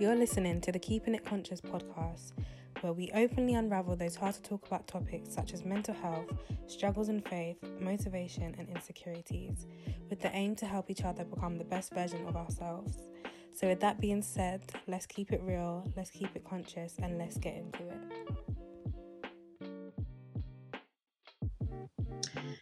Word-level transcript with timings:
You're 0.00 0.16
listening 0.16 0.62
to 0.62 0.72
the 0.72 0.78
Keeping 0.78 1.14
It 1.14 1.26
Conscious 1.26 1.60
podcast, 1.60 2.32
where 2.80 2.94
we 2.94 3.10
openly 3.12 3.52
unravel 3.52 3.96
those 3.96 4.16
hard 4.16 4.34
to 4.34 4.40
talk 4.40 4.66
about 4.66 4.86
topics 4.86 5.34
such 5.34 5.52
as 5.52 5.62
mental 5.62 5.92
health, 5.92 6.24
struggles 6.66 7.10
in 7.10 7.20
faith, 7.20 7.58
motivation, 7.78 8.54
and 8.58 8.66
insecurities, 8.70 9.66
with 10.08 10.18
the 10.22 10.34
aim 10.34 10.56
to 10.56 10.64
help 10.64 10.88
each 10.88 11.02
other 11.02 11.24
become 11.24 11.58
the 11.58 11.64
best 11.64 11.92
version 11.92 12.26
of 12.26 12.34
ourselves. 12.34 12.96
So, 13.52 13.68
with 13.68 13.80
that 13.80 14.00
being 14.00 14.22
said, 14.22 14.62
let's 14.86 15.04
keep 15.04 15.32
it 15.32 15.42
real, 15.44 15.86
let's 15.94 16.08
keep 16.08 16.34
it 16.34 16.46
conscious, 16.48 16.94
and 17.02 17.18
let's 17.18 17.36
get 17.36 17.56
into 17.56 17.80
it. 17.80 17.98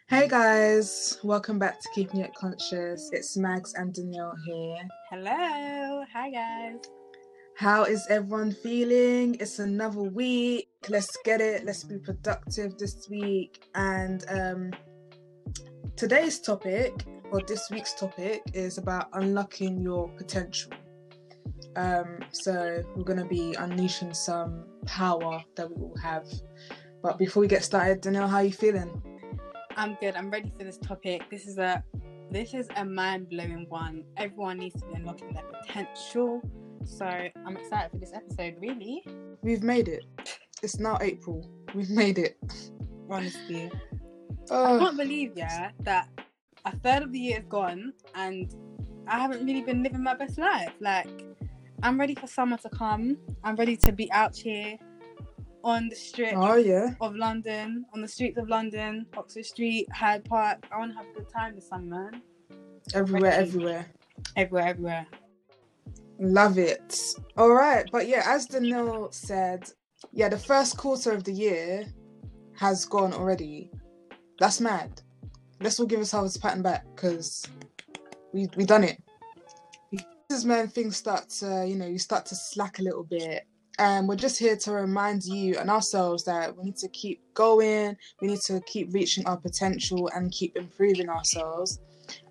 Hey 0.08 0.26
guys, 0.26 1.20
welcome 1.22 1.60
back 1.60 1.80
to 1.80 1.88
Keeping 1.94 2.18
It 2.18 2.34
Conscious. 2.34 3.10
It's 3.12 3.36
Mags 3.36 3.74
and 3.74 3.94
Danielle 3.94 4.34
here. 4.44 4.88
Hello, 5.08 6.04
hi 6.12 6.30
guys. 6.30 6.97
How 7.58 7.82
is 7.82 8.06
everyone 8.08 8.52
feeling? 8.52 9.34
It's 9.40 9.58
another 9.58 10.02
week. 10.02 10.68
Let's 10.88 11.16
get 11.24 11.40
it. 11.40 11.64
Let's 11.64 11.82
be 11.82 11.98
productive 11.98 12.78
this 12.78 13.08
week. 13.10 13.64
And 13.74 14.24
um, 14.28 14.70
today's 15.96 16.38
topic, 16.38 17.04
or 17.32 17.40
this 17.40 17.68
week's 17.68 17.94
topic, 17.94 18.42
is 18.54 18.78
about 18.78 19.08
unlocking 19.14 19.82
your 19.82 20.08
potential. 20.10 20.70
Um, 21.74 22.20
so 22.30 22.84
we're 22.94 23.02
going 23.02 23.18
to 23.18 23.24
be 23.24 23.54
unleashing 23.54 24.14
some 24.14 24.64
power 24.86 25.42
that 25.56 25.68
we 25.68 25.82
all 25.82 25.96
have. 25.96 26.28
But 27.02 27.18
before 27.18 27.40
we 27.40 27.48
get 27.48 27.64
started, 27.64 28.02
Danielle, 28.02 28.28
how 28.28 28.36
are 28.36 28.44
you 28.44 28.52
feeling? 28.52 29.02
I'm 29.76 29.96
good. 30.00 30.14
I'm 30.14 30.30
ready 30.30 30.52
for 30.56 30.62
this 30.62 30.78
topic. 30.78 31.28
This 31.28 31.48
is 31.48 31.58
a 31.58 31.82
this 32.30 32.54
is 32.54 32.68
a 32.76 32.84
mind 32.84 33.30
blowing 33.30 33.66
one. 33.68 34.04
Everyone 34.16 34.58
needs 34.58 34.80
to 34.80 34.86
be 34.86 34.94
unlocking 34.94 35.32
their 35.32 35.42
potential. 35.42 36.40
So 36.88 37.04
I'm 37.04 37.56
excited 37.56 37.90
for 37.90 37.98
this 37.98 38.12
episode. 38.14 38.56
Really, 38.60 39.04
we've 39.42 39.62
made 39.62 39.88
it. 39.88 40.04
It's 40.62 40.78
now 40.78 40.98
April. 41.00 41.48
We've 41.74 41.90
made 41.90 42.18
it. 42.18 42.38
Honestly, 43.10 43.70
oh. 44.50 44.76
I 44.76 44.78
can't 44.78 44.94
oh. 44.94 44.96
believe 44.96 45.32
yeah 45.36 45.70
that 45.80 46.08
a 46.64 46.76
third 46.78 47.02
of 47.02 47.12
the 47.12 47.18
year 47.18 47.38
is 47.38 47.44
gone 47.48 47.92
and 48.14 48.54
I 49.06 49.18
haven't 49.18 49.46
really 49.46 49.62
been 49.62 49.82
living 49.82 50.02
my 50.02 50.14
best 50.14 50.38
life. 50.38 50.72
Like 50.80 51.08
I'm 51.82 52.00
ready 52.00 52.14
for 52.14 52.26
summer 52.26 52.56
to 52.58 52.70
come. 52.70 53.18
I'm 53.44 53.54
ready 53.54 53.76
to 53.76 53.92
be 53.92 54.10
out 54.10 54.34
here 54.34 54.78
on 55.62 55.88
the 55.90 55.96
strip 55.96 56.34
oh, 56.36 56.56
yeah. 56.56 56.94
of 57.00 57.14
London, 57.14 57.84
on 57.92 58.00
the 58.00 58.08
streets 58.08 58.38
of 58.38 58.48
London, 58.48 59.06
Oxford 59.16 59.44
Street, 59.44 59.86
Hyde 59.92 60.24
Park. 60.24 60.66
I 60.72 60.78
want 60.78 60.92
to 60.92 60.98
have 60.98 61.06
a 61.06 61.18
good 61.18 61.28
time 61.28 61.54
this 61.54 61.68
summer, 61.68 62.10
man. 62.10 62.22
Everywhere, 62.94 63.32
everywhere. 63.32 63.86
Everywhere, 64.36 64.66
everywhere. 64.66 65.06
Love 66.18 66.58
it. 66.58 66.98
All 67.36 67.52
right. 67.52 67.88
But 67.92 68.08
yeah, 68.08 68.22
as 68.26 68.46
Danielle 68.46 69.12
said, 69.12 69.70
yeah, 70.12 70.28
the 70.28 70.38
first 70.38 70.76
quarter 70.76 71.12
of 71.12 71.24
the 71.24 71.32
year 71.32 71.86
has 72.56 72.84
gone 72.84 73.12
already. 73.12 73.70
That's 74.38 74.60
mad. 74.60 75.00
Let's 75.60 75.78
all 75.78 75.86
give 75.86 76.00
ourselves 76.00 76.36
a 76.36 76.40
pat 76.40 76.62
back 76.62 76.84
because 76.94 77.44
we 78.32 78.48
we 78.56 78.64
done 78.64 78.84
it. 78.84 79.02
This 79.92 80.40
is 80.40 80.46
when 80.46 80.68
things 80.68 80.96
start 80.96 81.30
to, 81.40 81.64
you 81.66 81.76
know, 81.76 81.86
you 81.86 81.98
start 81.98 82.26
to 82.26 82.34
slack 82.34 82.78
a 82.80 82.82
little 82.82 83.04
bit 83.04 83.46
and 83.78 84.08
we're 84.08 84.16
just 84.16 84.38
here 84.38 84.56
to 84.56 84.72
remind 84.72 85.24
you 85.24 85.56
and 85.56 85.70
ourselves 85.70 86.24
that 86.24 86.54
we 86.56 86.64
need 86.64 86.76
to 86.76 86.88
keep 86.88 87.22
going, 87.32 87.96
we 88.20 88.28
need 88.28 88.40
to 88.40 88.60
keep 88.66 88.92
reaching 88.92 89.24
our 89.26 89.36
potential 89.36 90.10
and 90.14 90.32
keep 90.32 90.56
improving 90.56 91.08
ourselves 91.08 91.80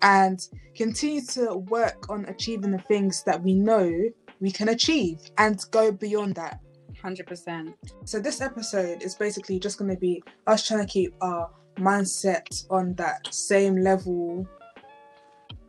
and 0.02 0.40
continue 0.74 1.22
to 1.22 1.56
work 1.56 2.10
on 2.10 2.24
achieving 2.26 2.70
the 2.70 2.78
things 2.78 3.22
that 3.24 3.42
we 3.42 3.54
know 3.54 3.90
we 4.40 4.50
can 4.50 4.68
achieve 4.68 5.18
and 5.38 5.60
go 5.70 5.90
beyond 5.90 6.34
that. 6.36 6.60
100%. 7.02 7.74
So, 8.04 8.18
this 8.18 8.40
episode 8.40 9.02
is 9.02 9.14
basically 9.14 9.58
just 9.58 9.78
going 9.78 9.90
to 9.90 9.96
be 9.96 10.22
us 10.46 10.66
trying 10.66 10.84
to 10.84 10.92
keep 10.92 11.14
our 11.20 11.50
mindset 11.76 12.66
on 12.70 12.94
that 12.94 13.32
same 13.32 13.76
level 13.76 14.46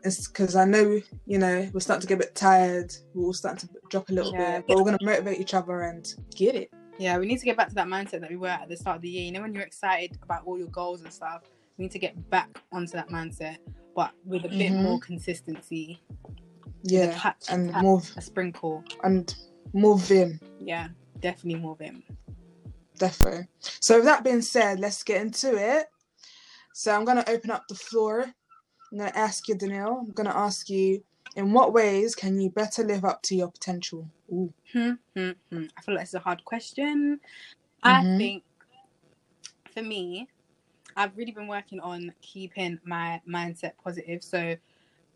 it's 0.03 0.27
because 0.27 0.55
I 0.55 0.65
know, 0.65 0.99
you 1.25 1.37
know, 1.37 1.69
we're 1.73 1.79
starting 1.79 2.01
to 2.01 2.07
get 2.07 2.15
a 2.15 2.25
bit 2.25 2.35
tired. 2.35 2.93
We're 3.13 3.25
all 3.25 3.33
starting 3.33 3.67
to 3.67 3.75
drop 3.89 4.09
a 4.09 4.13
little 4.13 4.33
yeah. 4.33 4.57
bit, 4.57 4.67
but 4.67 4.77
we're 4.77 4.83
going 4.83 4.97
to 4.97 5.05
motivate 5.05 5.39
each 5.39 5.53
other 5.53 5.81
and 5.81 6.07
get 6.35 6.55
it. 6.55 6.71
Yeah, 6.97 7.17
we 7.17 7.27
need 7.27 7.39
to 7.39 7.45
get 7.45 7.57
back 7.57 7.69
to 7.69 7.75
that 7.75 7.87
mindset 7.87 8.21
that 8.21 8.29
we 8.29 8.35
were 8.35 8.47
at 8.47 8.67
the 8.67 8.75
start 8.75 8.97
of 8.97 9.01
the 9.01 9.09
year. 9.09 9.23
You 9.23 9.31
know, 9.31 9.41
when 9.41 9.53
you're 9.53 9.63
excited 9.63 10.17
about 10.21 10.43
all 10.45 10.57
your 10.57 10.67
goals 10.67 11.01
and 11.01 11.11
stuff, 11.11 11.43
we 11.79 11.85
need 11.85 11.91
to 11.91 11.99
get 11.99 12.29
back 12.29 12.61
onto 12.71 12.91
that 12.91 13.09
mindset, 13.09 13.57
but 13.95 14.11
with 14.23 14.45
a 14.45 14.49
bit 14.49 14.71
mm-hmm. 14.71 14.83
more 14.83 14.99
consistency. 14.99 15.99
Yeah, 16.83 17.33
and 17.49 17.73
more 17.73 18.01
a 18.15 18.21
sprinkle 18.21 18.83
and 19.03 19.33
more 19.73 19.97
vim. 19.97 20.39
Yeah, 20.59 20.89
definitely 21.19 21.59
more 21.59 21.75
vim. 21.75 22.03
Definitely. 22.97 23.47
So, 23.59 23.95
with 23.95 24.05
that 24.05 24.23
being 24.23 24.41
said, 24.41 24.79
let's 24.79 25.03
get 25.03 25.21
into 25.21 25.55
it. 25.55 25.87
So, 26.73 26.93
I'm 26.93 27.05
going 27.05 27.17
to 27.23 27.31
open 27.31 27.49
up 27.49 27.67
the 27.67 27.75
floor 27.75 28.33
I'm 28.91 28.97
going 28.97 29.11
to 29.11 29.17
ask 29.17 29.47
you, 29.47 29.55
Danielle. 29.55 30.03
I'm 30.05 30.11
going 30.11 30.27
to 30.27 30.35
ask 30.35 30.69
you, 30.69 31.03
in 31.35 31.53
what 31.53 31.73
ways 31.73 32.15
can 32.15 32.39
you 32.41 32.49
better 32.49 32.83
live 32.83 33.05
up 33.05 33.21
to 33.23 33.35
your 33.35 33.51
potential? 33.51 34.09
Ooh. 34.31 34.51
Hmm, 34.73 34.91
hmm, 35.15 35.31
hmm. 35.51 35.65
I 35.77 35.81
feel 35.81 35.95
like 35.95 36.03
it's 36.03 36.13
a 36.15 36.19
hard 36.19 36.43
question. 36.43 37.19
Mm-hmm. 37.85 38.15
I 38.15 38.17
think 38.17 38.43
for 39.73 39.83
me, 39.83 40.27
I've 40.95 41.15
really 41.17 41.31
been 41.31 41.47
working 41.47 41.79
on 41.79 42.13
keeping 42.21 42.79
my 42.83 43.21
mindset 43.27 43.73
positive. 43.83 44.23
So, 44.23 44.55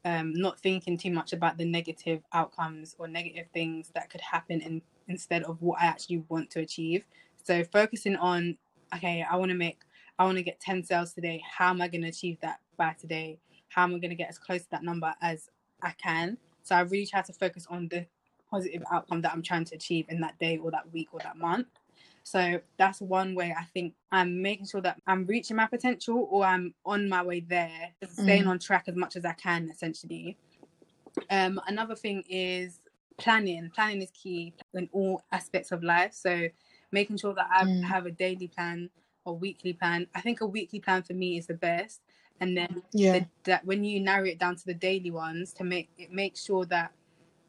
um, 0.05 0.33
not 0.33 0.59
thinking 0.59 0.97
too 0.97 1.11
much 1.11 1.31
about 1.31 1.57
the 1.57 1.65
negative 1.65 2.21
outcomes 2.33 2.95
or 2.99 3.07
negative 3.07 3.47
things 3.53 3.89
that 3.95 4.09
could 4.09 4.21
happen 4.21 4.59
in, 4.61 4.81
instead 5.07 5.43
of 5.43 5.61
what 5.61 5.81
I 5.81 5.85
actually 5.85 6.23
want 6.29 6.49
to 6.51 6.59
achieve. 6.59 7.05
So, 7.43 7.63
focusing 7.63 8.15
on, 8.15 8.57
okay, 8.95 9.25
I 9.29 9.35
want 9.35 9.49
to 9.49 9.57
make, 9.57 9.79
I 10.19 10.25
want 10.25 10.37
to 10.37 10.43
get 10.43 10.59
10 10.59 10.83
sales 10.83 11.13
today. 11.13 11.41
How 11.57 11.69
am 11.69 11.81
I 11.81 11.87
going 11.87 12.01
to 12.01 12.09
achieve 12.09 12.37
that 12.41 12.59
by 12.77 12.95
today? 12.99 13.39
how 13.73 13.83
am 13.83 13.95
I 13.95 13.99
going 13.99 14.09
to 14.09 14.15
get 14.15 14.29
as 14.29 14.37
close 14.37 14.61
to 14.61 14.69
that 14.71 14.83
number 14.83 15.13
as 15.21 15.49
I 15.81 15.91
can. 15.91 16.37
So 16.63 16.75
I 16.75 16.81
really 16.81 17.05
try 17.05 17.21
to 17.21 17.33
focus 17.33 17.65
on 17.69 17.87
the 17.89 18.05
positive 18.49 18.83
outcome 18.91 19.21
that 19.21 19.33
I'm 19.33 19.41
trying 19.41 19.65
to 19.65 19.75
achieve 19.75 20.05
in 20.09 20.21
that 20.21 20.37
day 20.39 20.57
or 20.57 20.71
that 20.71 20.91
week 20.93 21.09
or 21.11 21.19
that 21.23 21.37
month. 21.37 21.67
So 22.23 22.61
that's 22.77 23.01
one 23.01 23.35
way 23.35 23.53
I 23.57 23.65
think 23.65 23.93
I'm 24.11 24.41
making 24.41 24.67
sure 24.67 24.81
that 24.81 25.01
I'm 25.05 25.25
reaching 25.25 25.57
my 25.57 25.67
potential 25.67 26.27
or 26.31 26.45
I'm 26.45 26.73
on 26.85 27.09
my 27.09 27.21
way 27.21 27.41
there, 27.41 27.91
staying 28.09 28.45
mm. 28.45 28.49
on 28.49 28.59
track 28.59 28.85
as 28.87 28.95
much 28.95 29.15
as 29.15 29.25
I 29.25 29.33
can, 29.33 29.69
essentially. 29.69 30.37
Um, 31.29 31.59
another 31.67 31.95
thing 31.95 32.23
is 32.29 32.79
planning. 33.17 33.69
Planning 33.75 34.01
is 34.01 34.11
key 34.11 34.53
in 34.73 34.89
all 34.93 35.21
aspects 35.31 35.71
of 35.71 35.83
life. 35.83 36.13
So 36.13 36.47
making 36.91 37.17
sure 37.17 37.33
that 37.33 37.47
I 37.53 37.65
mm. 37.65 37.83
have 37.83 38.05
a 38.05 38.11
daily 38.11 38.47
plan 38.47 38.89
or 39.25 39.37
weekly 39.37 39.73
plan. 39.73 40.07
I 40.15 40.21
think 40.21 40.41
a 40.41 40.47
weekly 40.47 40.79
plan 40.79 41.03
for 41.03 41.13
me 41.13 41.37
is 41.37 41.47
the 41.47 41.53
best 41.53 42.01
and 42.39 42.57
then 42.57 42.81
yeah 42.91 43.19
the, 43.19 43.25
that 43.43 43.65
when 43.65 43.83
you 43.83 43.99
narrow 43.99 44.25
it 44.25 44.39
down 44.39 44.55
to 44.55 44.65
the 44.65 44.73
daily 44.73 45.11
ones 45.11 45.53
to 45.53 45.63
make 45.63 45.89
it 45.97 46.11
make 46.11 46.35
sure 46.35 46.65
that 46.65 46.91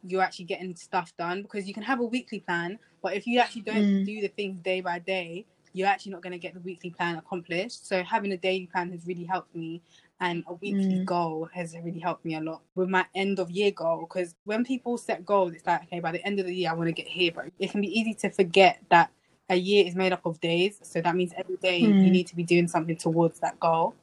you're 0.06 0.22
actually 0.22 0.44
getting 0.44 0.76
stuff 0.76 1.12
done 1.16 1.42
because 1.42 1.66
you 1.66 1.74
can 1.74 1.82
have 1.82 2.00
a 2.00 2.04
weekly 2.04 2.40
plan 2.40 2.78
but 3.02 3.14
if 3.14 3.26
you 3.26 3.38
actually 3.38 3.62
don't 3.62 3.76
mm. 3.76 4.06
do 4.06 4.20
the 4.20 4.28
things 4.28 4.60
day 4.60 4.80
by 4.80 4.98
day 4.98 5.44
you're 5.72 5.88
actually 5.88 6.12
not 6.12 6.22
going 6.22 6.32
to 6.32 6.38
get 6.38 6.54
the 6.54 6.60
weekly 6.60 6.90
plan 6.90 7.16
accomplished 7.16 7.86
so 7.86 8.02
having 8.02 8.32
a 8.32 8.36
daily 8.36 8.66
plan 8.66 8.90
has 8.90 9.06
really 9.06 9.24
helped 9.24 9.54
me 9.54 9.80
and 10.20 10.44
a 10.46 10.54
weekly 10.54 11.00
mm. 11.00 11.04
goal 11.04 11.48
has 11.52 11.74
really 11.82 11.98
helped 11.98 12.24
me 12.24 12.36
a 12.36 12.40
lot 12.40 12.62
with 12.74 12.88
my 12.88 13.04
end 13.14 13.38
of 13.38 13.50
year 13.50 13.70
goal 13.70 14.00
because 14.00 14.34
when 14.44 14.64
people 14.64 14.96
set 14.96 15.24
goals 15.24 15.52
it's 15.52 15.66
like 15.66 15.82
okay 15.82 16.00
by 16.00 16.12
the 16.12 16.24
end 16.24 16.38
of 16.38 16.46
the 16.46 16.54
year 16.54 16.70
i 16.70 16.74
want 16.74 16.86
to 16.86 16.92
get 16.92 17.06
here 17.06 17.32
but 17.34 17.46
it 17.58 17.70
can 17.70 17.80
be 17.80 17.98
easy 17.98 18.14
to 18.14 18.30
forget 18.30 18.78
that 18.90 19.10
a 19.50 19.56
year 19.56 19.84
is 19.86 19.94
made 19.94 20.12
up 20.12 20.24
of 20.24 20.40
days 20.40 20.78
so 20.82 21.00
that 21.00 21.16
means 21.16 21.32
every 21.36 21.56
day 21.56 21.82
mm. 21.82 22.04
you 22.04 22.10
need 22.10 22.26
to 22.26 22.36
be 22.36 22.44
doing 22.44 22.68
something 22.68 22.96
towards 22.96 23.40
that 23.40 23.58
goal 23.60 23.94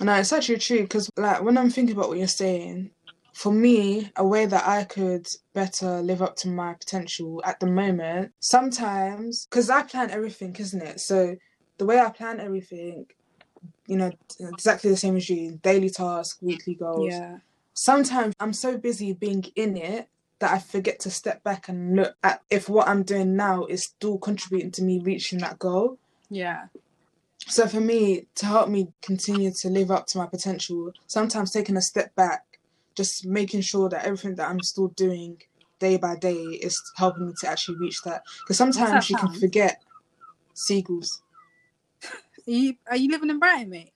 no, 0.00 0.14
it's 0.14 0.32
actually 0.32 0.58
true 0.58 0.82
because, 0.82 1.10
like, 1.16 1.42
when 1.42 1.58
I'm 1.58 1.70
thinking 1.70 1.94
about 1.94 2.08
what 2.08 2.18
you're 2.18 2.26
saying, 2.26 2.90
for 3.42 3.50
me, 3.50 4.08
a 4.14 4.24
way 4.24 4.46
that 4.46 4.68
I 4.68 4.84
could 4.84 5.26
better 5.52 6.00
live 6.00 6.22
up 6.22 6.36
to 6.36 6.48
my 6.48 6.74
potential 6.74 7.42
at 7.44 7.58
the 7.58 7.66
moment, 7.66 8.30
sometimes, 8.38 9.46
because 9.46 9.68
I 9.68 9.82
plan 9.82 10.12
everything, 10.12 10.54
isn't 10.60 10.80
it? 10.80 11.00
So 11.00 11.36
the 11.78 11.84
way 11.84 11.98
I 11.98 12.10
plan 12.10 12.38
everything, 12.38 13.06
you 13.88 13.96
know, 13.96 14.12
exactly 14.38 14.90
the 14.90 14.96
same 14.96 15.16
as 15.16 15.28
you 15.28 15.58
daily 15.60 15.90
tasks, 15.90 16.40
weekly 16.40 16.76
goals. 16.76 17.12
Yeah. 17.12 17.38
Sometimes 17.74 18.32
I'm 18.38 18.52
so 18.52 18.78
busy 18.78 19.12
being 19.12 19.44
in 19.56 19.76
it 19.76 20.06
that 20.38 20.52
I 20.52 20.60
forget 20.60 21.00
to 21.00 21.10
step 21.10 21.42
back 21.42 21.68
and 21.68 21.96
look 21.96 22.14
at 22.22 22.42
if 22.48 22.68
what 22.68 22.86
I'm 22.86 23.02
doing 23.02 23.34
now 23.34 23.64
is 23.64 23.82
still 23.82 24.18
contributing 24.18 24.70
to 24.70 24.84
me 24.84 25.00
reaching 25.00 25.40
that 25.40 25.58
goal. 25.58 25.98
Yeah. 26.30 26.66
So 27.48 27.66
for 27.66 27.80
me, 27.80 28.26
to 28.36 28.46
help 28.46 28.68
me 28.68 28.92
continue 29.00 29.50
to 29.50 29.68
live 29.68 29.90
up 29.90 30.06
to 30.08 30.18
my 30.18 30.26
potential, 30.26 30.92
sometimes 31.08 31.50
taking 31.50 31.76
a 31.76 31.82
step 31.82 32.14
back, 32.14 32.44
just 32.96 33.26
making 33.26 33.60
sure 33.62 33.88
that 33.88 34.04
everything 34.04 34.34
that 34.36 34.48
I'm 34.48 34.60
still 34.62 34.88
doing 34.88 35.40
day 35.78 35.96
by 35.96 36.16
day 36.16 36.34
is 36.34 36.80
helping 36.96 37.26
me 37.26 37.32
to 37.40 37.48
actually 37.48 37.78
reach 37.78 38.02
that. 38.02 38.22
Because 38.42 38.56
sometimes 38.56 39.10
you 39.10 39.16
can 39.16 39.32
forget 39.34 39.82
seagulls. 40.54 41.22
Are 42.46 42.50
you 42.50 42.74
are 42.90 42.96
you 42.96 43.08
living 43.08 43.30
in 43.30 43.38
Brighton, 43.38 43.70
mate? 43.70 43.92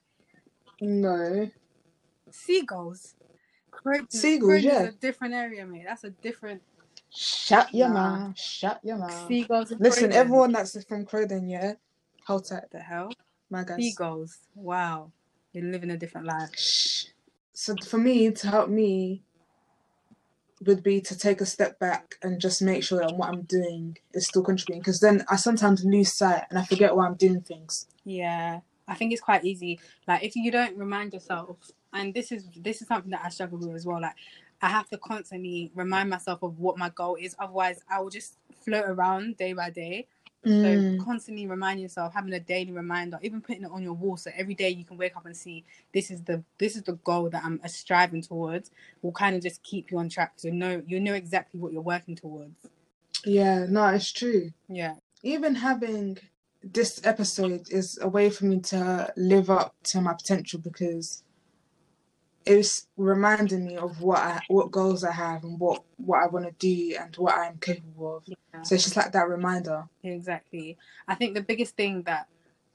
No. 0.79 1.49
Seagulls. 2.31 3.15
Seagulls, 4.09 4.61
yeah. 4.63 4.83
a 4.83 4.91
different 4.91 5.33
area, 5.33 5.65
mate. 5.65 5.83
That's 5.85 6.05
a 6.05 6.11
different. 6.11 6.61
Shut 7.13 7.73
your 7.73 7.89
Nah. 7.89 7.93
mouth. 8.27 8.39
Shut 8.39 8.79
your 8.83 8.97
mouth. 8.97 9.27
Seagulls. 9.27 9.71
Listen, 9.71 10.03
Croydon. 10.09 10.11
everyone 10.13 10.51
that's 10.53 10.81
from 10.85 11.05
Croydon, 11.05 11.47
yeah, 11.49 11.73
hold 12.25 12.45
tight, 12.47 12.69
the 12.71 12.79
hell? 12.79 13.09
my 13.49 13.63
guys. 13.63 13.77
Seagulls. 13.77 14.37
Wow. 14.55 15.11
You're 15.53 15.65
living 15.65 15.91
a 15.91 15.97
different 15.97 16.27
life. 16.27 16.49
Shh. 16.57 17.05
So 17.59 17.73
for 17.87 17.97
me, 17.97 18.29
to 18.29 18.47
help 18.49 18.69
me, 18.69 19.23
would 20.67 20.83
be 20.83 21.01
to 21.01 21.17
take 21.17 21.41
a 21.41 21.45
step 21.45 21.79
back 21.79 22.13
and 22.21 22.39
just 22.39 22.61
make 22.61 22.83
sure 22.83 22.99
that 22.99 23.15
what 23.15 23.29
I'm 23.29 23.41
doing 23.41 23.97
is 24.13 24.27
still 24.27 24.43
contributing. 24.43 24.81
Because 24.81 24.99
then 24.99 25.25
I 25.27 25.37
sometimes 25.37 25.83
lose 25.83 26.13
sight 26.13 26.43
and 26.51 26.59
I 26.59 26.65
forget 26.65 26.95
why 26.95 27.07
I'm 27.07 27.15
doing 27.15 27.41
things. 27.41 27.87
Yeah. 28.05 28.59
I 28.87 28.93
think 28.93 29.11
it's 29.11 29.21
quite 29.21 29.43
easy. 29.43 29.79
Like 30.07 30.23
if 30.23 30.35
you 30.35 30.51
don't 30.51 30.77
remind 30.77 31.13
yourself, 31.13 31.57
and 31.93 32.13
this 32.13 32.31
is 32.31 32.47
this 32.55 32.79
is 32.83 32.87
something 32.87 33.09
that 33.09 33.21
I 33.25 33.29
struggle 33.29 33.57
with 33.57 33.75
as 33.75 33.87
well. 33.87 34.01
Like 34.01 34.15
I 34.61 34.69
have 34.69 34.87
to 34.89 34.99
constantly 34.99 35.71
remind 35.73 36.11
myself 36.11 36.43
of 36.43 36.59
what 36.59 36.77
my 36.77 36.89
goal 36.89 37.15
is. 37.19 37.35
Otherwise, 37.39 37.81
I 37.89 38.01
will 38.01 38.11
just 38.11 38.35
float 38.63 38.85
around 38.85 39.37
day 39.37 39.53
by 39.53 39.71
day. 39.71 40.05
Mm. 40.45 40.97
So 40.99 41.03
constantly 41.03 41.47
remind 41.47 41.81
yourself, 41.81 42.13
having 42.13 42.33
a 42.33 42.39
daily 42.39 42.71
reminder, 42.71 43.19
even 43.21 43.41
putting 43.41 43.63
it 43.63 43.71
on 43.71 43.83
your 43.83 43.93
wall, 43.93 44.17
so 44.17 44.31
every 44.35 44.53
day 44.53 44.69
you 44.69 44.85
can 44.85 44.97
wake 44.97 45.17
up 45.17 45.25
and 45.25 45.35
see 45.35 45.63
this 45.93 46.11
is 46.11 46.23
the 46.23 46.43
this 46.57 46.75
is 46.75 46.83
the 46.83 46.93
goal 46.93 47.29
that 47.29 47.43
I'm 47.43 47.59
striving 47.67 48.21
towards. 48.21 48.71
Will 49.01 49.11
kind 49.11 49.35
of 49.35 49.41
just 49.41 49.63
keep 49.63 49.91
you 49.91 49.97
on 49.97 50.09
track. 50.09 50.33
So 50.37 50.49
know 50.49 50.81
you 50.85 50.99
know 50.99 51.13
exactly 51.13 51.59
what 51.59 51.73
you're 51.73 51.81
working 51.81 52.15
towards. 52.15 52.55
Yeah, 53.25 53.65
no, 53.67 53.87
it's 53.87 54.11
true. 54.11 54.51
Yeah, 54.69 54.95
Even 55.23 55.55
having 55.55 56.17
this 56.63 57.01
episode 57.03 57.69
is 57.71 57.97
a 58.01 58.07
way 58.07 58.29
for 58.29 58.45
me 58.45 58.59
to 58.59 59.11
live 59.17 59.49
up 59.49 59.75
to 59.83 60.01
my 60.01 60.13
potential 60.13 60.59
because 60.59 61.23
it's 62.47 62.87
reminding 62.97 63.65
me 63.65 63.77
of 63.77 64.01
what 64.01 64.19
I, 64.19 64.41
what 64.47 64.71
goals 64.71 65.03
I 65.03 65.11
have 65.11 65.43
and 65.43 65.59
what 65.59 65.83
what 65.97 66.23
I 66.23 66.27
want 66.27 66.45
to 66.45 66.51
do 66.57 66.95
and 66.99 67.15
what 67.17 67.35
I'm 67.37 67.57
capable 67.57 68.17
of. 68.17 68.23
yeah. 68.25 68.61
So 68.63 68.75
it's 68.75 68.83
just 68.85 68.95
like 68.95 69.11
that 69.11 69.27
reminder. 69.29 69.85
Exactly. 70.03 70.77
I 71.07 71.15
think 71.15 71.33
the 71.33 71.41
biggest 71.41 71.75
thing 71.75 72.03
that 72.03 72.27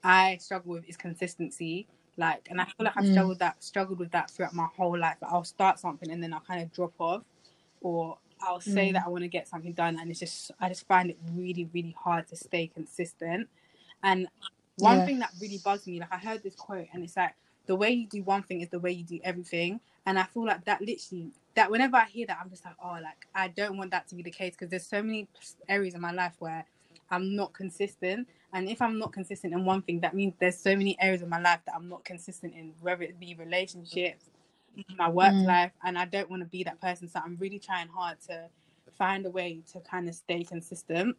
I 0.04 0.38
struggle 0.40 0.72
with 0.72 0.88
is 0.88 0.96
consistency. 0.96 1.86
Like, 2.16 2.46
and 2.50 2.60
I 2.60 2.64
feel 2.64 2.84
like 2.84 2.96
I've 2.96 3.04
Mm. 3.04 3.12
struggled 3.12 3.38
that 3.38 3.62
struggled 3.64 3.98
with 3.98 4.10
that 4.12 4.30
throughout 4.30 4.54
my 4.54 4.68
whole 4.76 4.98
life. 4.98 5.16
Like, 5.22 5.32
I'll 5.32 5.44
start 5.44 5.78
something 5.78 6.10
and 6.10 6.22
then 6.22 6.32
I'll 6.34 6.40
kind 6.40 6.62
of 6.62 6.72
drop 6.72 6.92
off, 6.98 7.22
or 7.80 8.18
I'll 8.40 8.60
say 8.60 8.90
Mm. 8.90 8.92
that 8.94 9.04
I 9.06 9.08
want 9.08 9.22
to 9.24 9.28
get 9.28 9.48
something 9.48 9.72
done, 9.72 9.98
and 9.98 10.10
it's 10.10 10.20
just 10.20 10.50
I 10.60 10.68
just 10.68 10.86
find 10.86 11.10
it 11.10 11.18
really 11.32 11.68
really 11.72 11.96
hard 11.98 12.28
to 12.28 12.36
stay 12.36 12.66
consistent. 12.66 13.48
And 14.02 14.28
one 14.76 14.98
Yeah. 14.98 15.04
thing 15.06 15.18
that 15.20 15.30
really 15.40 15.58
bugs 15.64 15.86
me, 15.86 16.00
like 16.00 16.12
I 16.12 16.18
heard 16.18 16.42
this 16.42 16.54
quote, 16.54 16.88
and 16.92 17.02
it's 17.04 17.16
like 17.16 17.34
the 17.66 17.76
way 17.76 17.90
you 17.90 18.06
do 18.06 18.22
one 18.22 18.42
thing 18.42 18.60
is 18.60 18.68
the 18.68 18.78
way 18.80 18.92
you 18.92 19.04
do 19.04 19.20
everything. 19.24 19.80
And 20.06 20.18
I 20.18 20.24
feel 20.24 20.46
like 20.46 20.64
that 20.64 20.80
literally 20.80 21.30
that 21.54 21.70
whenever 21.70 21.96
I 21.96 22.04
hear 22.06 22.26
that, 22.26 22.38
I'm 22.42 22.50
just 22.50 22.64
like, 22.64 22.74
oh, 22.82 22.98
like 23.02 23.26
I 23.34 23.48
don't 23.48 23.76
want 23.76 23.90
that 23.92 24.08
to 24.08 24.14
be 24.14 24.22
the 24.22 24.30
case 24.30 24.52
because 24.54 24.70
there's 24.70 24.86
so 24.86 25.02
many 25.02 25.28
areas 25.68 25.94
in 25.94 26.00
my 26.00 26.12
life 26.12 26.34
where 26.38 26.64
I'm 27.10 27.36
not 27.36 27.52
consistent. 27.52 28.28
And 28.52 28.68
if 28.68 28.82
I'm 28.82 28.98
not 28.98 29.12
consistent 29.12 29.52
in 29.52 29.64
one 29.64 29.82
thing, 29.82 30.00
that 30.00 30.14
means 30.14 30.34
there's 30.38 30.58
so 30.58 30.74
many 30.76 30.96
areas 31.00 31.22
of 31.22 31.28
my 31.28 31.40
life 31.40 31.60
that 31.66 31.74
I'm 31.74 31.88
not 31.88 32.04
consistent 32.04 32.54
in, 32.54 32.72
whether 32.80 33.02
it 33.02 33.20
be 33.20 33.34
relationships, 33.34 34.24
my 34.96 35.08
work 35.08 35.34
Mm. 35.34 35.46
life, 35.46 35.72
and 35.84 35.98
I 35.98 36.04
don't 36.06 36.30
want 36.30 36.42
to 36.42 36.48
be 36.48 36.64
that 36.64 36.80
person. 36.80 37.08
So 37.08 37.20
I'm 37.24 37.36
really 37.38 37.58
trying 37.58 37.88
hard 37.88 38.20
to 38.28 38.48
find 38.92 39.24
a 39.26 39.30
way 39.30 39.62
to 39.72 39.80
kind 39.80 40.08
of 40.08 40.14
stay 40.14 40.44
consistent. 40.44 41.16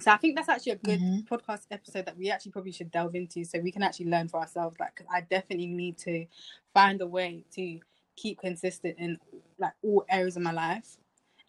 So 0.00 0.10
I 0.10 0.16
think 0.16 0.34
that's 0.36 0.48
actually 0.48 0.72
a 0.72 0.76
good 0.76 1.00
Mhm. 1.00 1.26
podcast 1.28 1.66
episode 1.70 2.06
that 2.06 2.16
we 2.16 2.30
actually 2.30 2.52
probably 2.52 2.72
should 2.72 2.90
delve 2.90 3.14
into, 3.14 3.44
so 3.44 3.58
we 3.60 3.70
can 3.72 3.82
actually 3.82 4.06
learn 4.06 4.28
for 4.28 4.40
ourselves. 4.40 4.78
Like, 4.80 4.94
'cause 4.96 5.06
I 5.12 5.20
definitely 5.22 5.66
need 5.66 5.98
to 5.98 6.26
find 6.72 7.00
a 7.02 7.06
way 7.06 7.44
to 7.52 7.80
keep 8.16 8.38
consistent 8.38 8.98
in 8.98 9.18
like 9.58 9.72
all 9.82 10.04
areas 10.08 10.36
of 10.36 10.42
my 10.42 10.52
life, 10.52 10.96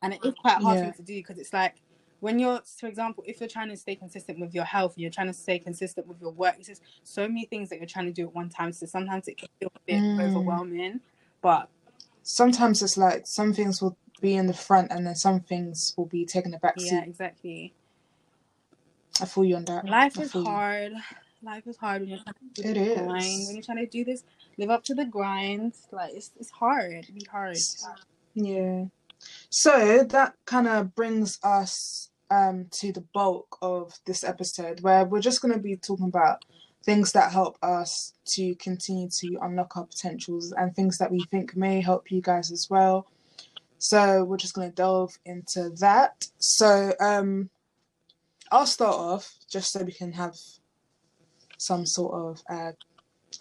and 0.01 0.13
it 0.13 0.23
is 0.23 0.33
quite 0.35 0.61
hard 0.61 0.77
Yeah. 0.77 0.81
thing 0.85 0.93
to 0.93 1.01
do 1.03 1.15
because 1.15 1.37
it's 1.37 1.53
like 1.53 1.81
when 2.19 2.37
you're, 2.39 2.61
for 2.61 2.87
example, 2.87 3.23
if 3.25 3.39
you're 3.39 3.49
trying 3.49 3.69
to 3.69 3.77
stay 3.77 3.95
consistent 3.95 4.39
with 4.39 4.53
your 4.53 4.63
health, 4.65 4.97
you're 4.97 5.09
trying 5.09 5.27
to 5.27 5.33
stay 5.33 5.57
consistent 5.57 6.05
with 6.07 6.21
your 6.21 6.31
work. 6.31 6.55
It's 6.59 6.67
just 6.67 6.83
so 7.03 7.27
many 7.27 7.45
things 7.45 7.69
that 7.69 7.77
you're 7.77 7.87
trying 7.87 8.05
to 8.05 8.11
do 8.13 8.27
at 8.27 8.33
one 8.35 8.49
time. 8.49 8.73
So 8.73 8.85
sometimes 8.85 9.27
it 9.27 9.37
can 9.37 9.49
feel 9.59 9.71
a 9.75 9.79
bit 9.87 10.01
Mm. 10.03 10.19
overwhelming, 10.19 11.01
but 11.41 11.69
Sometimes 12.23 12.83
it's 12.83 12.97
like 12.97 13.25
some 13.25 13.51
things 13.53 13.81
will 13.81 13.97
be 14.21 14.35
in 14.35 14.45
the 14.45 14.53
front 14.53 14.91
and 14.91 15.07
then 15.07 15.15
some 15.15 15.39
things 15.39 15.95
will 15.97 16.05
be 16.05 16.23
taking 16.25 16.51
the 16.51 16.59
back 16.59 16.79
seat. 16.79 16.91
yeah, 16.91 17.01
exactly. 17.03 17.73
I 19.19 19.25
feel 19.25 19.43
you 19.43 19.55
on 19.55 19.65
that. 19.65 19.85
Life 19.85 20.19
is 20.19 20.31
hard. 20.31 20.93
Life 21.43 21.65
is 21.67 21.77
hard 21.77 22.01
when 22.01 22.09
you're 22.09 22.19
trying 22.19 22.35
to 22.55 22.61
do 22.61 22.69
It 22.69 22.73
the 22.75 22.91
is. 22.91 22.97
grind. 22.97 23.47
When 23.47 23.55
you're 23.55 23.63
trying 23.63 23.77
to 23.79 23.85
do 23.87 24.05
this, 24.05 24.23
live 24.57 24.69
up 24.69 24.83
to 24.85 24.93
the 24.93 25.05
grind. 25.05 25.73
Like 25.91 26.13
it's 26.13 26.31
it's 26.39 26.51
hard. 26.51 26.91
It 26.93 27.15
be 27.15 27.25
hard. 27.29 27.57
Yeah. 28.35 28.85
So 29.49 30.03
that 30.03 30.35
kind 30.45 30.67
of 30.67 30.95
brings 30.95 31.39
us 31.43 32.09
um, 32.29 32.67
to 32.71 32.91
the 32.91 33.03
bulk 33.13 33.57
of 33.61 33.93
this 34.05 34.23
episode, 34.23 34.81
where 34.81 35.03
we're 35.03 35.19
just 35.21 35.41
going 35.41 35.53
to 35.53 35.59
be 35.59 35.75
talking 35.75 36.07
about 36.07 36.45
things 36.83 37.11
that 37.11 37.31
help 37.31 37.57
us 37.61 38.13
to 38.25 38.55
continue 38.55 39.09
to 39.09 39.37
unlock 39.41 39.77
our 39.77 39.85
potentials 39.85 40.51
and 40.53 40.75
things 40.75 40.97
that 40.97 41.11
we 41.11 41.23
think 41.29 41.55
may 41.55 41.81
help 41.81 42.09
you 42.11 42.21
guys 42.21 42.51
as 42.51 42.69
well. 42.69 43.05
So 43.77 44.23
we're 44.23 44.37
just 44.37 44.53
going 44.53 44.69
to 44.69 44.75
delve 44.75 45.17
into 45.25 45.69
that. 45.79 46.27
So 46.37 46.93
um, 46.99 47.49
I'll 48.51 48.65
start 48.65 48.95
off 48.95 49.33
just 49.49 49.71
so 49.71 49.83
we 49.83 49.93
can 49.93 50.11
have 50.11 50.35
some 51.57 51.85
sort 51.85 52.13
of 52.13 52.43
uh, 52.49 52.71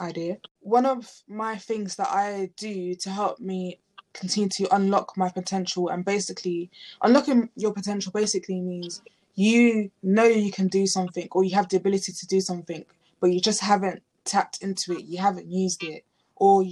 idea. 0.00 0.38
One 0.60 0.86
of 0.86 1.10
my 1.28 1.56
things 1.56 1.96
that 1.96 2.08
I 2.08 2.50
do 2.56 2.94
to 2.94 3.10
help 3.10 3.40
me 3.40 3.80
continue 4.12 4.48
to 4.48 4.74
unlock 4.74 5.16
my 5.16 5.28
potential 5.28 5.88
and 5.88 6.04
basically 6.04 6.70
unlocking 7.02 7.48
your 7.56 7.72
potential 7.72 8.12
basically 8.12 8.60
means 8.60 9.02
you 9.34 9.90
know 10.02 10.24
you 10.24 10.50
can 10.50 10.68
do 10.68 10.86
something 10.86 11.28
or 11.30 11.44
you 11.44 11.54
have 11.54 11.68
the 11.68 11.76
ability 11.76 12.12
to 12.12 12.26
do 12.26 12.40
something 12.40 12.84
but 13.20 13.30
you 13.30 13.40
just 13.40 13.60
haven't 13.60 14.02
tapped 14.24 14.62
into 14.62 14.92
it 14.92 15.04
you 15.04 15.18
haven't 15.18 15.46
used 15.46 15.84
it 15.84 16.04
or 16.34 16.64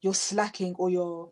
you're 0.00 0.14
slacking 0.14 0.74
or 0.78 0.88
you're 0.88 1.28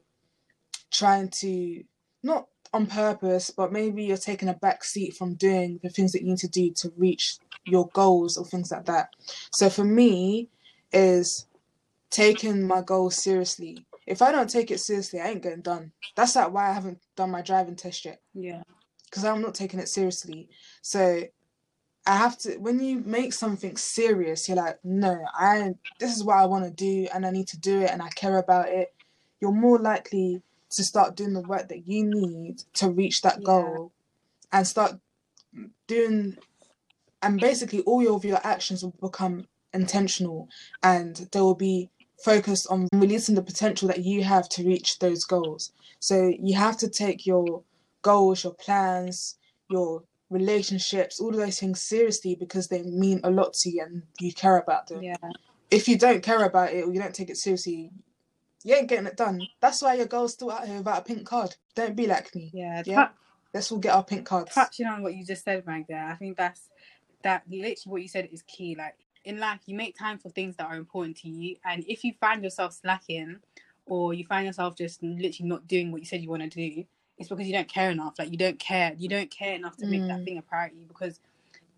trying 0.90 1.28
to 1.28 1.82
not 2.22 2.46
on 2.72 2.86
purpose 2.86 3.50
but 3.50 3.72
maybe 3.72 4.04
you're 4.04 4.16
taking 4.16 4.48
a 4.48 4.54
back 4.54 4.84
seat 4.84 5.14
from 5.14 5.34
doing 5.34 5.80
the 5.82 5.88
things 5.90 6.12
that 6.12 6.22
you 6.22 6.28
need 6.28 6.38
to 6.38 6.48
do 6.48 6.70
to 6.70 6.92
reach 6.96 7.38
your 7.64 7.88
goals 7.88 8.36
or 8.36 8.44
things 8.44 8.70
like 8.70 8.84
that 8.86 9.10
so 9.52 9.68
for 9.70 9.84
me 9.84 10.48
is 10.92 11.46
taking 12.10 12.66
my 12.66 12.80
goals 12.80 13.16
seriously 13.16 13.84
if 14.06 14.22
I 14.22 14.30
don't 14.30 14.48
take 14.48 14.70
it 14.70 14.78
seriously, 14.78 15.20
I 15.20 15.30
ain't 15.30 15.42
getting 15.42 15.62
done. 15.62 15.90
That's 16.14 16.36
like 16.36 16.52
why 16.52 16.70
I 16.70 16.72
haven't 16.72 17.00
done 17.16 17.30
my 17.30 17.42
driving 17.42 17.74
test 17.74 18.04
yet 18.04 18.20
Yeah. 18.34 18.62
because 19.04 19.24
I'm 19.24 19.42
not 19.42 19.54
taking 19.54 19.80
it 19.80 19.88
seriously. 19.88 20.48
So 20.80 21.22
I 22.06 22.16
have 22.16 22.38
to. 22.38 22.56
When 22.58 22.78
you 22.78 23.00
make 23.04 23.32
something 23.32 23.76
serious, 23.76 24.48
you're 24.48 24.56
like, 24.56 24.78
no, 24.84 25.18
I. 25.34 25.74
This 25.98 26.14
is 26.14 26.22
what 26.22 26.36
I 26.36 26.46
want 26.46 26.64
to 26.64 26.70
do, 26.70 27.08
and 27.12 27.26
I 27.26 27.30
need 27.30 27.48
to 27.48 27.58
do 27.58 27.80
it, 27.80 27.90
and 27.90 28.00
I 28.00 28.08
care 28.10 28.38
about 28.38 28.68
it. 28.68 28.94
You're 29.40 29.50
more 29.52 29.78
likely 29.80 30.40
to 30.70 30.84
start 30.84 31.16
doing 31.16 31.32
the 31.32 31.40
work 31.40 31.68
that 31.68 31.86
you 31.86 32.04
need 32.04 32.62
to 32.74 32.90
reach 32.90 33.22
that 33.22 33.38
Yeah. 33.40 33.46
goal, 33.46 33.92
and 34.52 34.66
start 34.66 34.98
doing. 35.86 36.36
And 37.22 37.40
basically, 37.40 37.80
all 37.82 38.14
of 38.14 38.24
your 38.24 38.40
actions 38.44 38.82
will 38.82 38.94
become 39.00 39.46
intentional, 39.72 40.48
and 40.82 41.16
they 41.32 41.40
will 41.40 41.54
be 41.54 41.90
focused 42.22 42.66
on 42.68 42.88
releasing 42.94 43.34
the 43.34 43.42
potential 43.42 43.88
that 43.88 44.04
you 44.04 44.24
have 44.24 44.48
to 44.48 44.64
reach 44.64 44.98
those 44.98 45.24
goals. 45.24 45.72
So 46.00 46.32
you 46.38 46.54
have 46.54 46.76
to 46.78 46.88
take 46.88 47.26
your 47.26 47.62
goals, 48.02 48.44
your 48.44 48.54
plans, 48.54 49.36
your 49.68 50.04
relationships, 50.30 51.20
all 51.20 51.30
of 51.30 51.36
those 51.36 51.60
things 51.60 51.80
seriously 51.80 52.34
because 52.34 52.68
they 52.68 52.82
mean 52.82 53.20
a 53.22 53.30
lot 53.30 53.54
to 53.54 53.70
you 53.70 53.82
and 53.82 54.02
you 54.20 54.32
care 54.32 54.58
about 54.58 54.88
them. 54.88 55.02
Yeah. 55.02 55.16
If 55.70 55.88
you 55.88 55.98
don't 55.98 56.22
care 56.22 56.44
about 56.44 56.72
it 56.72 56.84
or 56.84 56.92
you 56.92 57.00
don't 57.00 57.14
take 57.14 57.30
it 57.30 57.36
seriously, 57.36 57.90
you 58.64 58.74
ain't 58.74 58.88
getting 58.88 59.06
it 59.06 59.16
done. 59.16 59.48
That's 59.60 59.82
why 59.82 59.94
your 59.94 60.06
girl's 60.06 60.34
still 60.34 60.50
out 60.50 60.66
here 60.66 60.78
without 60.78 60.98
a 61.00 61.04
pink 61.04 61.26
card. 61.26 61.56
Don't 61.74 61.96
be 61.96 62.06
like 62.06 62.34
me. 62.34 62.50
Yeah. 62.54 62.82
Yeah. 62.84 63.06
Tou- 63.06 63.12
Let's 63.54 63.72
all 63.72 63.78
get 63.78 63.94
our 63.94 64.04
pink 64.04 64.26
cards. 64.26 64.52
touching 64.54 64.86
on 64.86 65.02
what 65.02 65.14
you 65.14 65.24
just 65.24 65.44
said 65.44 65.64
right 65.66 65.86
there, 65.88 66.06
I 66.06 66.14
think 66.16 66.36
that's 66.36 66.68
that 67.22 67.42
literally 67.48 67.76
what 67.86 68.02
you 68.02 68.08
said 68.08 68.28
is 68.32 68.42
key. 68.42 68.74
Like 68.76 68.96
in 69.24 69.38
life, 69.38 69.60
you 69.66 69.76
make 69.76 69.96
time 69.98 70.18
for 70.18 70.28
things 70.30 70.56
that 70.56 70.66
are 70.66 70.76
important 70.76 71.16
to 71.18 71.28
you, 71.28 71.56
and 71.64 71.84
if 71.88 72.04
you 72.04 72.12
find 72.20 72.42
yourself 72.44 72.74
slacking, 72.74 73.38
or 73.86 74.14
you 74.14 74.24
find 74.26 74.46
yourself 74.46 74.76
just 74.76 75.02
literally 75.02 75.48
not 75.48 75.66
doing 75.66 75.92
what 75.92 76.00
you 76.00 76.06
said 76.06 76.22
you 76.22 76.30
want 76.30 76.42
to 76.42 76.48
do, 76.50 76.84
it's 77.18 77.28
because 77.30 77.46
you 77.46 77.52
don't 77.52 77.68
care 77.68 77.90
enough. 77.90 78.14
Like 78.18 78.30
you 78.30 78.36
don't 78.38 78.58
care, 78.58 78.94
you 78.98 79.08
don't 79.08 79.30
care 79.30 79.54
enough 79.54 79.76
to 79.78 79.86
make 79.86 80.06
that 80.08 80.20
Mm. 80.20 80.24
thing 80.24 80.38
a 80.38 80.42
priority. 80.42 80.84
Because 80.86 81.20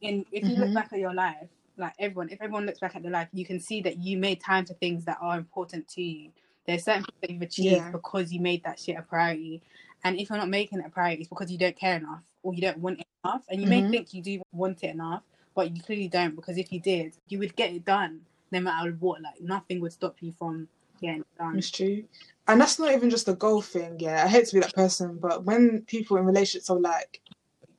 in 0.01 0.27
if 0.33 0.49
you 0.49 0.57
look 0.57 0.71
Mhm. 0.71 0.75
back 0.75 0.93
at 0.93 0.99
your 1.01 1.15
life, 1.15 1.49
like 1.77 1.95
everyone, 1.99 2.31
if 2.31 2.41
everyone 2.43 2.67
looks 2.67 2.81
back 2.81 2.97
at 2.97 3.03
their 3.03 3.13
life, 3.13 3.29
you 3.33 3.47
can 3.47 3.61
see 3.61 3.83
that 3.83 3.99
you 3.99 4.19
made 4.19 4.41
time 4.43 4.67
for 4.67 4.75
things 4.75 5.05
that 5.07 5.19
are 5.21 5.39
important 5.39 5.89
to 5.91 6.03
you. 6.03 6.33
There's 6.69 6.85
certain 6.85 7.03
things 7.05 7.19
that 7.23 7.31
you've 7.31 7.43
achieved 7.43 7.71
Yeah. 7.71 7.91
because 7.91 8.31
you 8.31 8.41
made 8.41 8.63
that 8.65 8.79
shit 8.79 8.99
a 8.99 9.03
priority. 9.03 9.63
And 10.05 10.21
if 10.21 10.29
you're 10.29 10.39
not 10.39 10.51
making 10.51 10.81
it 10.81 10.87
a 10.87 10.91
priority, 10.91 11.23
it's 11.23 11.31
because 11.31 11.51
you 11.51 11.57
don't 11.57 11.75
care 11.75 11.97
enough 11.97 12.21
or 12.43 12.53
you 12.53 12.61
don't 12.61 12.79
want 12.79 13.01
it 13.01 13.07
enough. 13.25 13.43
And 13.49 13.63
you 13.63 13.67
may 13.67 13.83
Mhm. 13.83 13.91
think 13.91 14.13
you 14.13 14.23
do 14.23 14.43
want 14.53 14.85
it 14.85 14.91
enough, 14.91 15.23
but 15.55 15.75
you 15.75 15.83
clearly 15.83 16.09
don't 16.09 16.37
because 16.37 16.59
if 16.59 16.71
you 16.71 16.79
did, 16.79 17.15
you 17.29 17.39
would 17.39 17.57
get 17.57 17.73
it 17.73 17.87
done 17.87 18.21
no 18.53 18.61
matter 18.61 18.91
what. 19.01 19.23
Like 19.23 19.41
nothing 19.41 19.81
would 19.81 19.95
stop 19.95 20.17
you 20.21 20.33
from 20.33 20.69
getting 21.01 21.23
it 21.23 21.39
done. 21.39 21.57
It's 21.57 21.71
true. 21.71 22.05
And 22.47 22.61
that's 22.61 22.79
not 22.79 22.93
even 22.93 23.09
just 23.09 23.29
a 23.29 23.35
goal 23.35 23.63
thing, 23.63 23.99
yeah. 23.99 24.25
I 24.25 24.29
hate 24.29 24.47
to 24.49 24.55
be 24.57 24.61
that 24.61 24.75
person, 24.75 25.17
but 25.17 25.45
when 25.45 25.83
people 25.87 26.19
in 26.19 26.27
relationships 26.27 26.69
are 26.69 26.79
like, 26.79 27.23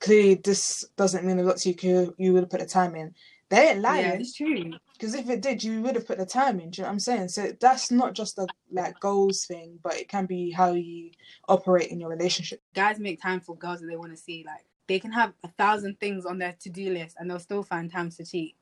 clearly 0.00 0.34
this 0.34 0.84
doesn't 0.96 1.24
mean 1.24 1.38
a 1.38 1.44
lot 1.44 1.58
to 1.58 1.86
you. 1.86 2.12
You 2.18 2.32
would 2.32 2.50
put 2.50 2.58
the 2.58 2.66
time 2.66 2.96
in. 2.96 3.14
They 3.50 3.68
ain't 3.68 3.82
Yeah, 3.82 3.90
lying 3.90 4.20
it's 4.20 4.34
true. 4.34 4.72
Because 5.00 5.14
if 5.14 5.30
it 5.30 5.40
did, 5.40 5.64
you 5.64 5.80
would 5.80 5.94
have 5.94 6.06
put 6.06 6.18
the 6.18 6.26
time 6.26 6.60
in. 6.60 6.68
Do 6.68 6.80
you 6.80 6.82
know 6.82 6.88
what 6.88 6.92
I'm 6.92 7.00
saying? 7.00 7.28
So 7.28 7.52
that's 7.58 7.90
not 7.90 8.12
just 8.12 8.36
a 8.36 8.46
like 8.70 9.00
goals 9.00 9.46
thing, 9.46 9.78
but 9.82 9.94
it 9.94 10.08
can 10.10 10.26
be 10.26 10.50
how 10.50 10.72
you 10.74 11.10
operate 11.48 11.88
in 11.88 11.98
your 11.98 12.10
relationship. 12.10 12.60
Guys 12.74 12.98
make 12.98 13.20
time 13.20 13.40
for 13.40 13.56
girls 13.56 13.80
that 13.80 13.86
they 13.86 13.96
want 13.96 14.10
to 14.12 14.16
see. 14.18 14.44
Like 14.46 14.66
they 14.88 14.98
can 14.98 15.10
have 15.10 15.32
a 15.42 15.48
thousand 15.48 15.98
things 16.00 16.26
on 16.26 16.36
their 16.36 16.54
to 16.60 16.68
do 16.68 16.92
list 16.92 17.16
and 17.18 17.30
they'll 17.30 17.38
still 17.38 17.62
find 17.62 17.90
time 17.90 18.10
to 18.10 18.24
cheat. 18.26 18.56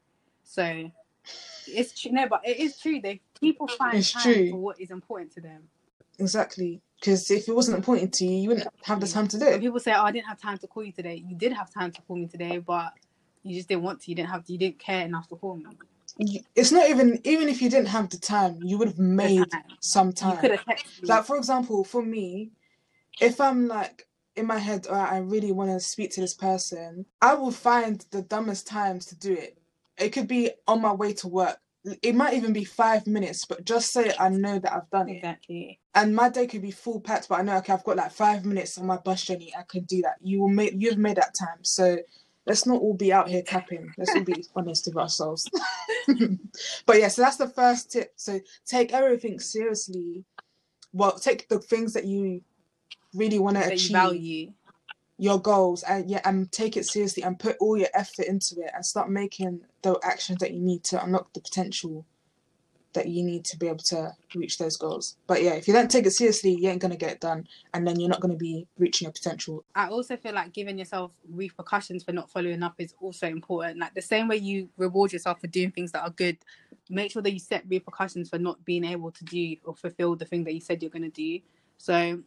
So 0.44 0.92
it's 1.66 2.00
true. 2.00 2.12
No, 2.12 2.28
but 2.28 2.46
it 2.46 2.58
is 2.58 2.78
true. 2.78 3.00
They 3.00 3.20
people 3.40 3.66
find 3.66 3.98
It's 3.98 4.12
time 4.12 4.22
true. 4.22 4.50
for 4.52 4.58
what 4.58 4.80
is 4.80 4.92
important 4.92 5.32
to 5.32 5.40
them. 5.40 5.64
Exactly. 6.20 6.80
Because 7.00 7.28
if 7.32 7.48
it 7.48 7.52
wasn't 7.54 7.78
important 7.78 8.14
to 8.14 8.26
you, 8.26 8.42
you 8.42 8.48
wouldn't 8.50 8.68
have 8.84 9.00
the 9.00 9.08
time 9.08 9.26
to 9.26 9.38
do 9.40 9.44
When 9.44 9.54
it. 9.54 9.60
people 9.60 9.80
say, 9.80 9.92
"Oh, 9.92 10.02
I 10.02 10.12
didn't 10.12 10.26
have 10.28 10.40
time 10.40 10.58
to 10.58 10.68
call 10.68 10.84
you 10.84 10.92
today," 10.92 11.16
you 11.16 11.34
did 11.36 11.52
have 11.52 11.68
time 11.74 11.90
to 11.90 12.02
call 12.02 12.16
me 12.16 12.28
today, 12.28 12.58
but 12.58 12.92
you 13.42 13.56
just 13.56 13.68
didn't 13.68 13.82
want 13.82 14.02
to. 14.02 14.10
You 14.10 14.14
didn't 14.14 14.30
have. 14.30 14.44
To, 14.44 14.52
you 14.52 14.58
didn't 14.58 14.78
care 14.78 15.04
enough 15.04 15.26
to 15.30 15.34
call 15.34 15.56
me. 15.56 15.66
It's 16.18 16.72
not 16.72 16.88
even 16.88 17.20
even 17.24 17.48
if 17.48 17.62
you 17.62 17.70
didn't 17.70 17.88
have 17.88 18.10
the 18.10 18.18
time, 18.18 18.60
you 18.62 18.78
would 18.78 18.88
have 18.88 18.98
made 18.98 19.44
some 19.80 20.12
time. 20.12 20.38
could 20.38 20.50
have 20.50 20.64
texted 20.64 21.02
me. 21.02 21.08
Like 21.08 21.24
for 21.24 21.36
example, 21.36 21.84
for 21.84 22.02
me, 22.02 22.50
if 23.20 23.40
I'm 23.40 23.68
like 23.68 24.06
in 24.36 24.46
my 24.46 24.58
head, 24.58 24.86
or 24.88 24.96
I 24.96 25.18
really 25.18 25.52
want 25.52 25.70
to 25.70 25.80
speak 25.80 26.12
to 26.12 26.20
this 26.20 26.34
person, 26.34 27.06
I 27.20 27.34
will 27.34 27.50
find 27.50 28.04
the 28.10 28.22
dumbest 28.22 28.66
times 28.66 29.06
to 29.06 29.16
do 29.16 29.32
it. 29.32 29.58
It 29.98 30.10
could 30.10 30.28
be 30.28 30.50
on 30.66 30.80
my 30.80 30.92
way 30.92 31.12
to 31.14 31.28
work. 31.28 31.58
It 32.02 32.14
might 32.14 32.34
even 32.34 32.52
be 32.52 32.64
five 32.64 33.06
minutes, 33.06 33.44
but 33.44 33.64
just 33.64 33.92
say 33.92 34.12
I 34.18 34.28
know 34.28 34.58
that 34.58 34.72
I've 34.72 34.90
done 34.90 35.08
it. 35.08 35.16
Exactly. 35.16 35.80
And 35.94 36.14
my 36.14 36.28
day 36.28 36.46
could 36.46 36.62
be 36.62 36.70
full 36.70 37.00
packed, 37.00 37.28
but 37.28 37.40
I 37.40 37.42
know 37.42 37.56
okay, 37.58 37.72
I've 37.72 37.84
got 37.84 37.96
like 37.96 38.12
five 38.12 38.44
minutes 38.44 38.78
on 38.78 38.86
my 38.86 38.98
bus 38.98 39.24
journey. 39.24 39.52
I 39.58 39.62
can 39.62 39.84
do 39.84 40.02
that. 40.02 40.16
You 40.20 40.40
will 40.40 40.48
make 40.48 40.74
you've 40.76 40.98
made 40.98 41.16
that 41.16 41.34
time. 41.34 41.62
So 41.62 41.98
let's 42.48 42.66
not 42.66 42.80
all 42.80 42.94
be 42.94 43.12
out 43.12 43.28
here 43.28 43.42
capping. 43.42 43.92
Let's 43.98 44.14
all 44.14 44.24
be 44.24 44.44
honest 44.56 44.86
with 44.86 44.96
ourselves. 44.96 45.48
but 46.86 46.98
yeah, 46.98 47.08
so 47.08 47.22
that's 47.22 47.36
the 47.36 47.48
first 47.48 47.92
tip. 47.92 48.12
So 48.16 48.40
take 48.64 48.92
everything 48.92 49.38
seriously. 49.38 50.24
Well, 50.92 51.18
take 51.18 51.48
the 51.48 51.58
things 51.58 51.92
that 51.92 52.06
you 52.06 52.40
really 53.14 53.38
want 53.38 53.58
to 53.58 53.66
you 53.66 53.72
achieve, 53.72 53.92
value. 53.92 54.52
your 55.18 55.40
goals, 55.40 55.82
and 55.82 56.10
yeah, 56.10 56.22
and 56.24 56.50
take 56.50 56.76
it 56.78 56.86
seriously 56.86 57.22
and 57.22 57.38
put 57.38 57.58
all 57.60 57.76
your 57.76 57.88
effort 57.92 58.26
into 58.26 58.56
it 58.60 58.70
and 58.74 58.84
start 58.84 59.10
making 59.10 59.60
the 59.82 59.98
actions 60.02 60.38
that 60.38 60.54
you 60.54 60.60
need 60.60 60.82
to 60.84 61.04
unlock 61.04 61.32
the 61.34 61.40
potential 61.40 62.06
that 62.98 63.06
you 63.08 63.22
need 63.22 63.44
to 63.44 63.56
be 63.56 63.68
able 63.68 63.78
to 63.78 64.12
reach 64.34 64.58
those 64.58 64.76
goals. 64.76 65.16
But 65.28 65.40
yeah, 65.40 65.52
if 65.52 65.68
you 65.68 65.72
don't 65.72 65.88
take 65.88 66.04
it 66.04 66.10
seriously, 66.10 66.50
you 66.50 66.68
ain't 66.68 66.80
gonna 66.80 66.96
get 66.96 67.12
it 67.12 67.20
done, 67.20 67.46
and 67.72 67.86
then 67.86 68.00
you're 68.00 68.08
not 68.08 68.20
gonna 68.20 68.34
be 68.34 68.66
reaching 68.76 69.06
your 69.06 69.12
potential. 69.12 69.64
I 69.76 69.88
also 69.88 70.16
feel 70.16 70.34
like 70.34 70.52
giving 70.52 70.76
yourself 70.78 71.12
repercussions 71.30 72.02
for 72.02 72.12
not 72.12 72.28
following 72.28 72.62
up 72.64 72.74
is 72.78 72.92
also 73.00 73.28
important. 73.28 73.78
Like 73.78 73.94
the 73.94 74.02
same 74.02 74.26
way 74.26 74.36
you 74.36 74.68
reward 74.76 75.12
yourself 75.12 75.40
for 75.40 75.46
doing 75.46 75.70
things 75.70 75.92
that 75.92 76.02
are 76.02 76.10
good, 76.10 76.38
make 76.90 77.12
sure 77.12 77.22
that 77.22 77.32
you 77.32 77.38
set 77.38 77.62
repercussions 77.68 78.28
for 78.28 78.38
not 78.38 78.64
being 78.64 78.84
able 78.84 79.12
to 79.12 79.24
do 79.24 79.56
or 79.64 79.76
fulfill 79.76 80.16
the 80.16 80.24
thing 80.24 80.42
that 80.44 80.54
you 80.54 80.60
said 80.60 80.82
you're 80.82 80.90
going 80.90 81.02
to 81.02 81.08
do. 81.08 81.40
So 81.76 82.20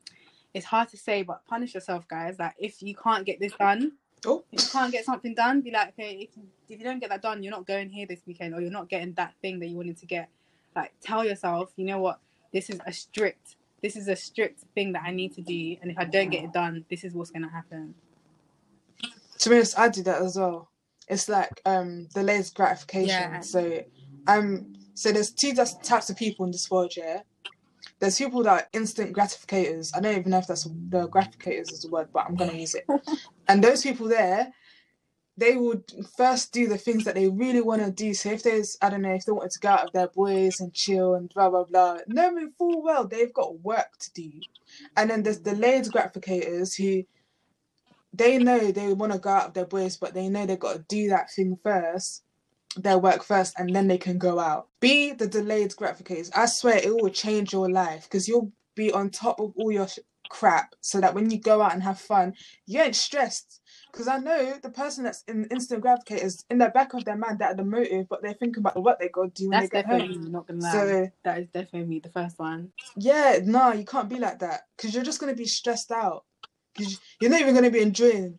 it's 0.53 0.65
hard 0.65 0.87
to 0.89 0.97
say, 0.97 1.23
but 1.23 1.45
punish 1.45 1.73
yourself, 1.73 2.07
guys. 2.07 2.39
Like 2.39 2.55
if 2.57 2.81
you 2.81 2.95
can't 2.95 3.25
get 3.25 3.39
this 3.39 3.53
done, 3.53 3.93
Oh, 4.25 4.43
if 4.51 4.63
you 4.63 4.69
can't 4.69 4.91
get 4.91 5.03
something 5.03 5.33
done, 5.33 5.61
be 5.61 5.71
like, 5.71 5.89
okay, 5.89 6.29
if, 6.29 6.43
if 6.69 6.79
you 6.79 6.85
don't 6.85 6.99
get 6.99 7.09
that 7.09 7.23
done, 7.23 7.41
you're 7.41 7.51
not 7.51 7.65
going 7.65 7.89
here 7.89 8.05
this 8.05 8.21
weekend, 8.27 8.53
or 8.53 8.61
you're 8.61 8.69
not 8.69 8.87
getting 8.87 9.13
that 9.13 9.33
thing 9.41 9.59
that 9.59 9.67
you 9.67 9.77
wanted 9.77 9.97
to 9.97 10.05
get. 10.05 10.29
Like, 10.75 10.93
tell 11.01 11.25
yourself, 11.25 11.71
you 11.75 11.85
know 11.85 11.99
what, 11.99 12.19
this 12.53 12.69
is 12.69 12.79
a 12.85 12.93
strict, 12.93 13.55
this 13.81 13.95
is 13.95 14.07
a 14.07 14.15
strict 14.15 14.61
thing 14.75 14.93
that 14.93 15.03
I 15.05 15.11
need 15.11 15.33
to 15.35 15.41
do, 15.41 15.77
and 15.81 15.91
if 15.91 15.97
I 15.97 16.05
don't 16.05 16.29
get 16.29 16.43
it 16.43 16.53
done, 16.53 16.85
this 16.89 17.03
is 17.03 17.13
what's 17.13 17.31
gonna 17.31 17.49
happen. 17.49 17.93
to 19.39 19.49
be 19.49 19.55
honest, 19.55 19.77
I 19.77 19.89
do 19.89 20.03
that 20.03 20.21
as 20.21 20.37
well. 20.37 20.69
It's 21.07 21.27
like 21.27 21.61
um 21.65 22.07
delayed 22.13 22.49
gratification. 22.53 23.07
Yeah. 23.07 23.39
So 23.41 23.83
um 24.27 24.73
so 24.93 25.11
there's 25.11 25.31
two 25.31 25.53
types 25.53 26.09
of 26.09 26.15
people 26.15 26.45
in 26.45 26.51
this 26.51 26.69
world, 26.69 26.93
yeah. 26.95 27.21
There's 27.99 28.17
people 28.17 28.43
that 28.43 28.51
are 28.51 28.67
instant 28.73 29.15
gratificators. 29.15 29.91
I 29.95 29.99
don't 29.99 30.17
even 30.17 30.31
know 30.31 30.39
if 30.39 30.47
that's 30.47 30.63
the 30.63 31.07
gratificators 31.07 31.71
is 31.71 31.81
the 31.81 31.89
word, 31.89 32.09
but 32.13 32.25
I'm 32.27 32.35
gonna 32.35 32.53
use 32.53 32.75
it. 32.75 32.85
and 33.47 33.63
those 33.63 33.83
people 33.83 34.07
there, 34.07 34.51
they 35.37 35.55
would 35.55 35.83
first 36.17 36.51
do 36.51 36.67
the 36.67 36.77
things 36.77 37.05
that 37.05 37.15
they 37.15 37.27
really 37.27 37.61
want 37.61 37.81
to 37.83 37.91
do. 37.91 38.13
So 38.13 38.31
if 38.31 38.43
there's, 38.43 38.77
I 38.81 38.89
don't 38.89 39.01
know, 39.01 39.13
if 39.13 39.25
they 39.25 39.31
wanted 39.31 39.51
to 39.51 39.59
go 39.59 39.69
out 39.69 39.85
with 39.85 39.93
their 39.93 40.07
boys 40.07 40.59
and 40.59 40.73
chill 40.73 41.15
and 41.15 41.29
blah 41.33 41.49
blah 41.49 41.63
blah, 41.63 41.99
knowing 42.07 42.51
full 42.57 42.83
well 42.83 43.07
they've 43.07 43.33
got 43.33 43.61
work 43.61 43.97
to 43.99 44.13
do. 44.13 44.31
And 44.95 45.09
then 45.09 45.23
there's 45.23 45.39
the 45.39 45.53
delayed 45.55 45.85
gratificators 45.85 46.75
who 46.75 47.03
they 48.13 48.37
know 48.37 48.71
they 48.71 48.93
want 48.93 49.13
to 49.13 49.19
go 49.19 49.29
out 49.29 49.47
with 49.47 49.53
their 49.55 49.65
boys, 49.65 49.97
but 49.97 50.13
they 50.13 50.27
know 50.27 50.45
they've 50.45 50.59
got 50.59 50.73
to 50.73 50.85
do 50.87 51.09
that 51.09 51.31
thing 51.31 51.57
first, 51.63 52.23
their 52.75 52.97
work 52.97 53.23
first, 53.23 53.53
and 53.57 53.73
then 53.73 53.87
they 53.87 53.97
can 53.97 54.17
go 54.17 54.39
out. 54.39 54.67
Be 54.79 55.13
the 55.13 55.27
delayed 55.27 55.71
gratificators. 55.71 56.29
I 56.35 56.45
swear 56.45 56.77
it 56.77 56.93
will 56.93 57.09
change 57.09 57.53
your 57.53 57.69
life 57.69 58.03
because 58.03 58.27
you'll 58.27 58.51
be 58.75 58.91
on 58.91 59.09
top 59.09 59.39
of 59.39 59.53
all 59.55 59.71
your 59.71 59.87
sh- 59.87 59.99
crap 60.29 60.75
so 60.81 60.99
that 61.01 61.13
when 61.13 61.29
you 61.29 61.39
go 61.39 61.61
out 61.61 61.73
and 61.73 61.83
have 61.83 61.99
fun, 61.99 62.33
you 62.65 62.81
ain't 62.81 62.95
stressed. 62.95 63.60
Because 63.91 64.07
I 64.07 64.17
know 64.19 64.57
the 64.61 64.69
person 64.69 65.03
that's 65.03 65.23
in 65.27 65.45
instant 65.51 65.83
gratificators, 65.83 66.43
in 66.49 66.57
the 66.59 66.69
back 66.69 66.93
of 66.93 67.03
their 67.05 67.17
mind, 67.17 67.39
that 67.39 67.51
are 67.53 67.55
the 67.55 67.63
motive, 67.63 68.07
but 68.09 68.21
they're 68.21 68.33
thinking 68.33 68.61
about 68.61 68.81
what 68.81 68.99
they 68.99 69.09
got 69.09 69.35
to 69.35 69.43
do 69.43 69.49
when 69.49 69.59
That's 69.59 69.69
they 69.69 69.77
get 69.77 69.89
definitely 69.89 70.17
home. 70.17 70.31
not 70.31 70.47
gonna 70.47 70.61
lie. 70.61 70.71
So 70.71 71.11
that 71.23 71.39
is 71.39 71.47
definitely 71.49 71.87
me, 71.89 71.99
the 71.99 72.09
first 72.09 72.39
one. 72.39 72.71
yeah, 72.97 73.39
no, 73.43 73.73
you 73.73 73.83
can't 73.85 74.09
be 74.09 74.17
like 74.19 74.39
that 74.39 74.61
because 74.77 74.93
you're 74.93 75.03
just 75.03 75.19
gonna 75.19 75.35
be 75.35 75.45
stressed 75.45 75.91
out. 75.91 76.23
You're 77.19 77.31
not 77.31 77.41
even 77.41 77.53
gonna 77.53 77.69
be 77.69 77.81
enjoying. 77.81 78.37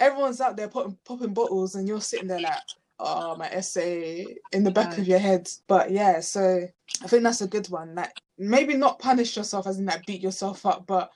Everyone's 0.00 0.40
out 0.40 0.56
there 0.56 0.68
popping, 0.68 0.98
popping 1.04 1.34
bottles, 1.34 1.74
and 1.74 1.86
you're 1.86 2.00
sitting 2.00 2.26
there 2.28 2.40
like, 2.40 2.58
oh, 2.98 3.36
my 3.36 3.48
essay 3.50 4.36
in 4.52 4.64
the 4.64 4.70
back 4.70 4.94
Yeah. 4.94 5.00
of 5.02 5.06
your 5.08 5.18
head. 5.18 5.48
But 5.68 5.90
yeah, 5.90 6.20
so 6.20 6.66
I 7.02 7.06
think 7.06 7.22
that's 7.22 7.40
a 7.42 7.46
good 7.46 7.68
one. 7.68 7.94
Like 7.94 8.12
maybe 8.38 8.74
not 8.74 8.98
punish 8.98 9.36
yourself 9.36 9.66
as 9.66 9.78
in 9.78 9.84
like 9.86 10.06
beat 10.06 10.22
yourself 10.22 10.64
up, 10.66 10.86
but 10.86 11.10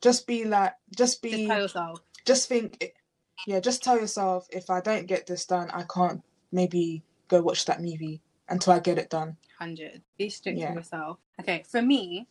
just 0.00 0.26
be 0.26 0.44
like, 0.44 0.72
just 0.96 1.20
be, 1.20 1.46
just 2.24 2.48
think, 2.48 2.92
yeah, 3.46 3.60
just 3.60 3.82
tell 3.82 3.98
yourself 3.98 4.46
if 4.50 4.70
I 4.70 4.80
don't 4.80 5.06
get 5.06 5.26
this 5.26 5.46
done, 5.46 5.70
I 5.70 5.84
can't 5.92 6.22
maybe 6.52 7.02
go 7.28 7.40
watch 7.40 7.64
that 7.66 7.80
movie 7.80 8.20
until 8.48 8.72
I 8.72 8.80
get 8.80 8.98
it 8.98 9.10
done. 9.10 9.36
hundred. 9.58 10.02
Be 10.18 10.28
strict 10.28 10.58
Yeah. 10.58 10.68
with 10.68 10.78
yourself. 10.78 11.18
Okay, 11.40 11.64
for 11.68 11.82
me, 11.82 12.26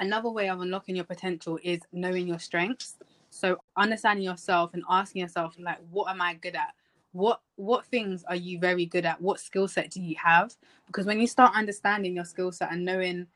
another 0.00 0.30
way 0.30 0.48
of 0.48 0.60
unlocking 0.60 0.96
your 0.96 1.04
potential 1.04 1.58
is 1.62 1.80
knowing 1.92 2.26
your 2.26 2.38
strengths. 2.38 2.96
So 3.30 3.58
understanding 3.76 4.24
yourself 4.24 4.74
and 4.74 4.82
asking 4.88 5.22
yourself, 5.22 5.56
like, 5.58 5.78
what 5.90 6.10
am 6.10 6.20
I 6.22 6.34
good 6.34 6.54
at? 6.54 6.74
What 7.12 7.40
what 7.56 7.86
things 7.86 8.24
are 8.28 8.36
you 8.36 8.58
very 8.58 8.86
good 8.86 9.04
at? 9.04 9.20
What 9.20 9.38
skill 9.40 9.68
set 9.68 9.90
do 9.90 10.02
you 10.02 10.16
have? 10.22 10.54
Because 10.86 11.06
when 11.06 11.20
you 11.20 11.26
start 11.26 11.52
understanding 11.54 12.16
your 12.16 12.24
skill 12.24 12.50
set 12.50 12.72
and 12.72 12.84
knowing 12.84 13.26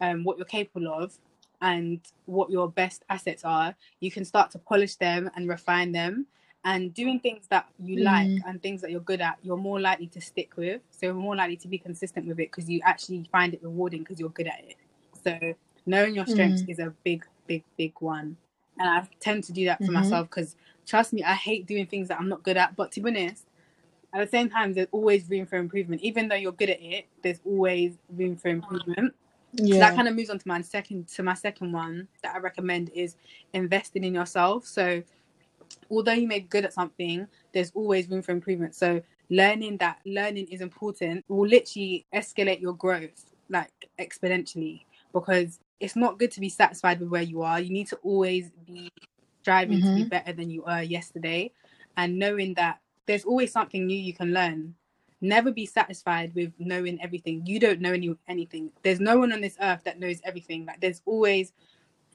um, 0.00 0.24
what 0.24 0.38
you're 0.38 0.46
capable 0.46 0.88
of 0.92 1.16
and 1.60 2.00
what 2.26 2.50
your 2.50 2.68
best 2.68 3.04
assets 3.08 3.44
are, 3.44 3.74
you 4.00 4.10
can 4.10 4.24
start 4.24 4.50
to 4.52 4.58
polish 4.58 4.96
them 4.96 5.30
and 5.36 5.48
refine 5.48 5.92
them. 5.92 6.26
And 6.64 6.92
doing 6.92 7.20
things 7.20 7.46
that 7.48 7.68
you 7.78 8.02
like 8.02 8.28
Mm. 8.28 8.42
and 8.46 8.62
things 8.62 8.80
that 8.82 8.90
you're 8.90 9.00
good 9.00 9.20
at, 9.20 9.38
you're 9.42 9.56
more 9.56 9.80
likely 9.80 10.08
to 10.08 10.20
stick 10.20 10.56
with. 10.56 10.82
So 10.90 11.06
you're 11.06 11.14
more 11.14 11.36
likely 11.36 11.56
to 11.56 11.68
be 11.68 11.78
consistent 11.78 12.26
with 12.26 12.38
it 12.40 12.50
because 12.50 12.68
you 12.68 12.80
actually 12.84 13.24
find 13.30 13.54
it 13.54 13.62
rewarding 13.62 14.00
because 14.00 14.18
you're 14.20 14.28
good 14.30 14.48
at 14.48 14.60
it. 14.66 14.76
So 15.22 15.54
knowing 15.86 16.14
your 16.14 16.26
strengths 16.26 16.64
is 16.68 16.78
a 16.78 16.92
big, 17.04 17.24
big, 17.46 17.62
big 17.76 17.94
one. 18.00 18.36
And 18.78 18.88
I 18.88 19.08
tend 19.20 19.44
to 19.44 19.52
do 19.52 19.64
that 19.66 19.78
for 19.84 19.92
Mhm. 19.92 19.94
myself 19.94 20.28
because 20.28 20.56
trust 20.86 21.12
me, 21.12 21.22
I 21.22 21.34
hate 21.34 21.66
doing 21.66 21.86
things 21.86 22.08
that 22.08 22.18
I'm 22.20 22.28
not 22.28 22.42
good 22.42 22.56
at. 22.56 22.76
But 22.76 22.92
to 22.92 23.00
be 23.00 23.10
honest, 23.10 23.46
at 24.12 24.20
the 24.20 24.26
same 24.26 24.50
time, 24.50 24.74
there's 24.74 24.88
always 24.92 25.28
room 25.28 25.46
for 25.46 25.56
improvement. 25.56 26.02
Even 26.02 26.28
though 26.28 26.34
you're 26.36 26.52
good 26.52 26.70
at 26.70 26.82
it, 26.82 27.06
there's 27.22 27.40
always 27.44 27.94
room 28.10 28.36
for 28.36 28.48
improvement. 28.48 29.14
So 29.70 29.78
that 29.80 29.94
kind 29.94 30.08
of 30.08 30.14
moves 30.14 30.30
on 30.30 30.38
to 30.38 30.48
my 30.48 30.60
second 30.62 31.08
to 31.08 31.22
my 31.22 31.34
second 31.34 31.72
one 31.72 32.08
that 32.22 32.34
I 32.34 32.38
recommend 32.38 32.90
is 32.94 33.16
investing 33.52 34.04
in 34.04 34.14
yourself. 34.14 34.66
So 34.66 35.02
although 35.90 36.12
you 36.12 36.28
may 36.28 36.40
be 36.40 36.48
good 36.48 36.64
at 36.64 36.72
something, 36.72 37.26
there's 37.52 37.72
always 37.74 38.08
room 38.08 38.22
for 38.22 38.32
improvement. 38.32 38.74
So 38.74 39.02
learning 39.30 39.78
that 39.78 39.98
learning 40.06 40.48
is 40.48 40.60
important 40.60 41.24
will 41.28 41.48
literally 41.48 42.06
escalate 42.14 42.60
your 42.60 42.74
growth 42.74 43.24
like 43.50 43.70
exponentially 44.00 44.84
because 45.12 45.60
it's 45.80 45.96
not 45.96 46.18
good 46.18 46.30
to 46.32 46.40
be 46.40 46.48
satisfied 46.48 47.00
with 47.00 47.08
where 47.08 47.22
you 47.22 47.42
are. 47.42 47.60
You 47.60 47.70
need 47.70 47.88
to 47.88 47.96
always 47.96 48.50
be 48.66 48.90
striving 49.42 49.82
to 49.82 49.92
be 49.92 50.04
Mhm. 50.04 50.10
better 50.10 50.32
than 50.32 50.50
you 50.50 50.62
were 50.62 50.82
yesterday 50.82 51.52
and 51.96 52.18
knowing 52.18 52.54
that 52.54 52.80
there's 53.06 53.24
always 53.24 53.52
something 53.52 53.86
new 53.86 53.96
you 53.98 54.12
can 54.14 54.32
learn. 54.32 54.74
Never 55.20 55.50
be 55.50 55.66
satisfied 55.66 56.34
with 56.34 56.52
knowing 56.58 57.00
everything. 57.02 57.44
You 57.44 57.58
don't 57.58 57.80
know 57.80 57.92
any 57.92 58.14
anything. 58.28 58.70
There's 58.82 59.00
no 59.00 59.18
one 59.18 59.32
on 59.32 59.40
this 59.40 59.56
earth 59.60 59.82
that 59.84 59.98
knows 59.98 60.20
everything. 60.24 60.66
Like 60.66 60.80
there's 60.80 61.02
always 61.06 61.52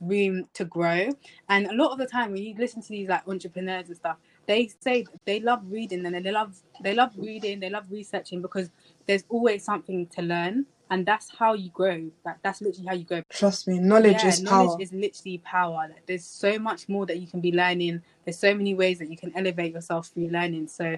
room 0.02 0.48
to 0.54 0.66
grow. 0.66 1.10
And 1.50 1.68
a 1.68 1.74
lot 1.74 1.92
of 1.92 1.98
the 1.98 2.06
time 2.06 2.32
when 2.32 2.44
you 2.44 2.56
listen 2.58 2.82
to 2.82 2.90
these 2.90 3.10
like 3.10 3.28
entrepreneurs 3.28 3.88
and 3.88 3.98
stuff, 3.98 4.18
they 4.46 4.70
say 4.80 5.06
they 5.26 5.40
love 5.40 5.62
reading 5.70 6.06
and 6.06 6.26
they 6.26 6.32
love 6.32 6.56
they 6.82 6.94
love 6.94 7.12
reading, 7.18 7.60
they 7.60 7.70
love 7.70 7.86
researching 7.90 8.42
because 8.42 8.70
there's 9.06 9.24
always 9.30 9.64
something 9.64 10.08
to 10.08 10.22
learn 10.22 10.66
and 10.90 11.06
that's 11.06 11.30
how 11.38 11.54
you 11.54 11.70
grow. 11.70 12.10
Like 12.26 12.38
that's 12.44 12.62
literally 12.62 12.88
how 12.88 12.94
you 12.94 13.06
grow. 13.06 13.22
Trust 13.30 13.68
me, 13.68 13.80
knowledge 13.80 14.24
yeah, 14.24 14.28
is 14.28 14.44
knowledge 14.44 14.70
power. 14.70 14.82
is 14.82 14.94
literally 14.94 15.38
power. 15.40 15.88
Like, 15.90 16.06
there's 16.06 16.26
so 16.26 16.60
much 16.60 16.88
more 16.90 17.06
that 17.06 17.20
you 17.20 17.28
can 17.28 17.42
be 17.42 17.52
learning. 17.52 18.02
There's 18.26 18.38
so 18.38 18.54
many 18.54 18.76
ways 18.76 19.00
that 19.00 19.10
you 19.10 19.18
can 19.18 19.36
elevate 19.36 19.74
yourself 19.74 20.08
through 20.08 20.28
learning. 20.28 20.68
So 20.68 20.98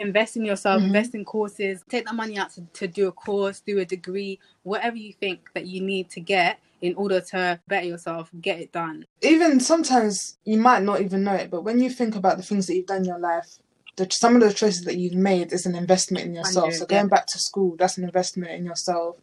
invest 0.00 0.36
in 0.36 0.44
yourself, 0.44 0.80
Mhm. 0.82 0.86
invest 0.86 1.14
in 1.14 1.24
courses, 1.24 1.84
take 1.88 2.04
that 2.06 2.14
money 2.14 2.36
out 2.38 2.50
to, 2.54 2.62
to 2.72 2.88
do 2.88 3.06
a 3.08 3.12
course, 3.12 3.60
do 3.60 3.78
a 3.78 3.84
degree, 3.84 4.38
whatever 4.62 4.96
you 4.96 5.12
think 5.12 5.50
that 5.54 5.66
you 5.66 5.80
need 5.82 6.10
to 6.10 6.20
get 6.20 6.58
in 6.80 6.94
order 6.94 7.20
to 7.20 7.60
better 7.68 7.86
yourself, 7.86 8.30
get 8.40 8.58
it 8.58 8.72
done. 8.72 9.04
even 9.22 9.60
sometimes 9.60 10.38
you 10.44 10.56
might 10.56 10.82
not 10.82 11.00
even 11.02 11.22
know 11.22 11.34
it, 11.34 11.50
but 11.50 11.62
when 11.62 11.78
you 11.78 11.90
think 11.90 12.16
about 12.16 12.38
the 12.38 12.42
things 12.42 12.66
that 12.66 12.74
you've 12.74 12.86
done 12.86 12.98
in 12.98 13.04
your 13.04 13.18
life, 13.18 13.58
the, 13.96 14.08
some 14.10 14.34
of 14.34 14.40
the 14.40 14.52
choices 14.52 14.82
that 14.84 14.96
you've 14.96 15.12
made 15.14 15.52
is 15.52 15.66
an 15.66 15.74
investment 15.74 16.24
in 16.24 16.34
yourself. 16.34 16.72
So 16.72 16.86
going 16.86 17.04
yeah. 17.04 17.08
back 17.08 17.26
to 17.26 17.38
school, 17.38 17.76
that's 17.78 17.98
an 17.98 18.04
investment 18.04 18.52
in 18.52 18.64
yourself. 18.64 19.16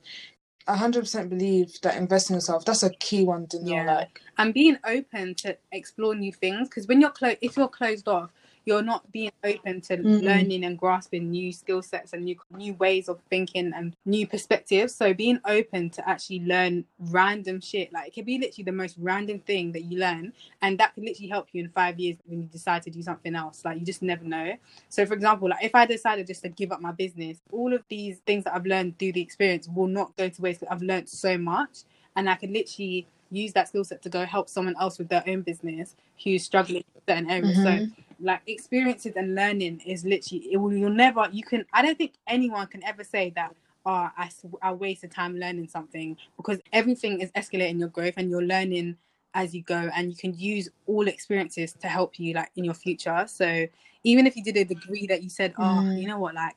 I 0.67 0.75
hundred 0.75 1.01
percent 1.01 1.29
believe 1.29 1.79
that 1.81 1.96
investing 1.96 2.34
in 2.36 2.38
yourself 2.38 2.65
that's 2.65 2.84
a 2.84 2.89
key 2.89 3.24
one 3.24 3.48
to 3.48 3.63
know. 3.63 3.74
Yeah. 3.74 3.96
Like, 3.96 4.22
And 4.38 4.53
being 4.53 4.77
open 4.86 5.34
to 5.36 5.57
explore 5.72 6.13
new 6.13 6.34
things 6.34 6.67
because 6.67 6.88
when 6.88 7.00
you're 7.01 7.10
closed, 7.10 7.38
if 7.41 7.55
you're 7.57 7.69
closed 7.69 8.07
off, 8.07 8.31
you're 8.68 8.84
not 8.84 9.12
being 9.14 9.32
open 9.46 9.82
to 9.82 10.06
Mm-mm. 10.06 10.20
learning 10.20 10.66
and 10.66 10.78
grasping 10.78 11.32
new 11.32 11.54
skill 11.54 11.82
sets 11.84 12.14
and 12.14 12.26
new 12.26 12.38
new 12.52 12.76
ways 12.76 13.10
of 13.10 13.20
thinking 13.32 13.74
and 13.76 13.96
new 14.06 14.28
perspectives. 14.28 14.96
So 14.96 15.14
being 15.14 15.40
open 15.46 15.90
to 15.92 16.10
actually 16.10 16.42
learn 16.42 16.86
random 17.00 17.62
shit, 17.62 17.94
like 17.94 18.10
it 18.10 18.16
could 18.16 18.26
be 18.28 18.40
literally 18.40 18.66
the 18.66 18.74
most 18.74 18.98
random 19.00 19.40
thing 19.42 19.74
that 19.74 19.84
you 19.86 20.00
learn, 20.00 20.34
and 20.62 20.80
that 20.80 20.96
could 20.96 21.06
literally 21.06 21.30
help 21.30 21.50
you 21.54 21.64
in 21.64 21.72
five 21.72 22.00
years 22.00 22.18
when 22.28 22.42
you 22.44 22.48
decide 22.48 22.84
to 22.84 22.92
do 22.92 23.04
something 23.04 23.36
else. 23.36 23.66
Like 23.66 23.80
you 23.80 23.86
just 23.86 24.04
never 24.04 24.26
know. 24.26 24.54
So 24.90 25.06
for 25.08 25.16
example, 25.16 25.50
like 25.50 25.64
if 25.64 25.76
I 25.76 25.88
decided 25.88 26.28
just 26.28 26.44
to 26.44 26.50
give 26.50 26.72
up 26.74 26.82
my 26.82 26.94
business, 26.94 27.40
all 27.52 27.74
of 27.74 27.84
these 27.90 28.20
things 28.28 28.46
that 28.46 28.56
I've 28.56 28.68
learned 28.68 29.00
through 29.00 29.14
the 29.14 29.22
experience 29.22 29.70
will 29.70 29.88
not 29.88 30.16
go 30.18 30.30
to 30.30 30.44
waste. 30.44 30.64
I've 30.72 30.84
learned 30.84 31.10
so 31.10 31.38
much, 31.38 31.80
and 32.16 32.30
I 32.30 32.36
could 32.36 32.52
literally 32.52 33.08
use 33.32 33.54
that 33.54 33.70
skill 33.70 33.84
set 33.86 34.02
to 34.04 34.10
go 34.10 34.26
help 34.26 34.50
someone 34.50 34.76
else 34.80 35.00
with 35.00 35.10
their 35.10 35.24
own 35.28 35.42
business 35.42 35.96
who's 36.24 36.44
struggling 36.44 36.84
in 36.96 37.02
certain 37.08 37.32
areas. 37.32 37.60
So 37.62 37.80
Mhm. 37.80 37.94
Like 38.20 38.42
experiences 38.48 39.14
and 39.16 39.36
learning 39.36 39.82
is 39.86 40.06
literally 40.06 40.48
it 40.52 40.58
will 40.58 40.74
you'll 40.74 40.90
never 40.90 41.28
you 41.32 41.44
can 41.44 41.66
I 41.74 41.82
don't 41.82 41.98
think 41.98 42.14
anyone 42.28 42.68
can 42.68 42.84
ever 42.84 43.04
say 43.04 43.32
that 43.36 43.56
oh 43.86 44.10
I, 44.18 44.30
I 44.62 44.72
wasted 44.74 45.12
time 45.12 45.38
learning 45.38 45.68
something 45.68 46.18
because 46.36 46.60
everything 46.74 47.22
is 47.22 47.32
escalating 47.32 47.80
your 47.80 47.90
growth 47.90 48.16
and 48.18 48.30
you're 48.30 48.44
learning 48.44 48.98
as 49.34 49.54
you 49.54 49.62
go 49.62 49.90
and 49.96 50.10
you 50.10 50.16
can 50.16 50.38
use 50.38 50.70
all 50.88 51.08
experiences 51.08 51.74
to 51.74 51.88
help 51.88 52.20
you 52.20 52.34
like 52.34 52.50
in 52.56 52.64
your 52.64 52.74
future 52.74 53.26
so 53.28 53.68
even 54.04 54.26
if 54.26 54.36
you 54.36 54.44
did 54.44 54.58
a 54.58 54.66
degree 54.66 55.06
that 55.08 55.22
you 55.24 55.30
said 55.30 55.54
oh 55.60 55.82
Mm. 55.84 56.02
you 56.02 56.08
know 56.08 56.18
what 56.18 56.34
like 56.34 56.56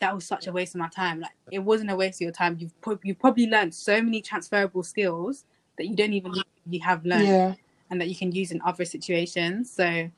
that 0.00 0.14
was 0.14 0.24
such 0.24 0.46
a 0.46 0.52
waste 0.52 0.74
of 0.74 0.80
my 0.80 0.88
time 0.88 1.20
like 1.20 1.32
it 1.50 1.60
wasn't 1.60 1.90
a 1.90 1.96
waste 1.96 2.18
of 2.20 2.22
your 2.22 2.32
time 2.32 2.56
you've 2.58 2.80
pro- 2.80 2.98
you 3.02 3.14
probably 3.14 3.46
learned 3.46 3.74
so 3.74 4.00
many 4.02 4.20
transferable 4.20 4.82
skills 4.82 5.44
that 5.78 5.86
you 5.86 5.96
don't 5.96 6.12
even 6.12 6.32
know 6.32 6.42
you 6.68 6.80
have 6.80 7.04
learned 7.04 7.26
yeah, 7.28 7.54
and 7.90 8.00
that 8.00 8.08
you 8.08 8.16
can 8.16 8.32
use 8.32 8.50
in 8.50 8.60
other 8.64 8.84
situations. 8.84 9.70
So, 9.70 10.10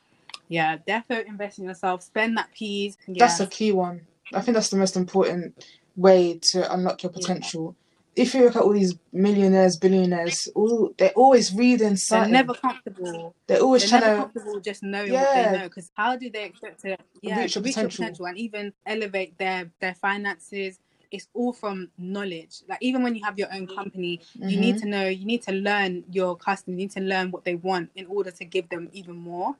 yeah, 0.48 0.76
defo 0.78 1.24
invest 1.26 1.58
in 1.58 1.64
yourself. 1.66 2.02
Spend 2.02 2.36
that 2.38 2.50
peas. 2.52 2.96
Yeah. 3.06 3.26
that's 3.26 3.40
a 3.40 3.46
key 3.46 3.72
one. 3.72 4.02
I 4.32 4.40
think 4.40 4.54
that's 4.54 4.70
the 4.70 4.76
most 4.76 4.96
important 4.96 5.64
way 5.96 6.38
to 6.50 6.72
unlock 6.72 7.02
your 7.02 7.12
Yeah. 7.12 7.20
potential. 7.20 7.76
If 8.16 8.32
you 8.32 8.44
look 8.44 8.54
at 8.56 8.62
all 8.62 8.72
these 8.72 8.94
millionaires, 9.12 9.76
billionaires, 9.76 10.48
all 10.54 10.92
they're 10.96 11.10
always 11.16 11.52
reading 11.52 11.96
They're 12.08 12.28
never 12.28 12.54
comfortable. 12.54 13.34
they're 13.48 13.60
always 13.60 13.82
They're 13.82 14.00
trying 14.00 14.02
never 14.02 14.14
to 14.14 14.22
comfortable 14.22 14.60
just 14.60 14.82
knowing 14.84 15.12
Yeah. 15.12 15.22
what 15.22 15.34
they 15.52 15.58
know. 15.58 15.64
Because 15.64 15.90
how 15.96 16.16
do 16.16 16.30
they 16.30 16.44
expect 16.44 16.80
to 16.82 16.96
yeah, 17.22 17.40
Reach 17.40 17.56
your 17.56 17.64
reach 17.64 17.76
your 17.76 17.84
potential. 17.86 18.04
potential 18.04 18.26
and 18.26 18.38
even 18.38 18.72
elevate 18.86 19.36
their 19.38 19.70
their 19.80 19.94
finances? 19.94 20.78
It's 21.10 21.28
all 21.34 21.52
from 21.52 21.90
knowledge. 21.98 22.62
Like 22.68 22.78
even 22.80 23.02
when 23.02 23.14
you 23.14 23.24
have 23.24 23.38
your 23.38 23.52
own 23.52 23.66
company, 23.66 24.20
you 24.34 24.58
need 24.58 24.76
Mhm. 24.76 24.80
to 24.80 24.86
know, 24.86 25.06
you 25.08 25.24
need 25.26 25.42
to 25.42 25.52
learn 25.52 26.04
your 26.10 26.36
customers, 26.36 26.74
you 26.74 26.84
need 26.86 26.90
to 26.92 27.00
learn 27.00 27.30
what 27.30 27.44
they 27.44 27.54
want 27.56 27.90
in 27.94 28.06
order 28.06 28.30
to 28.32 28.44
give 28.44 28.68
them 28.68 28.88
even 28.92 29.16
more. 29.16 29.56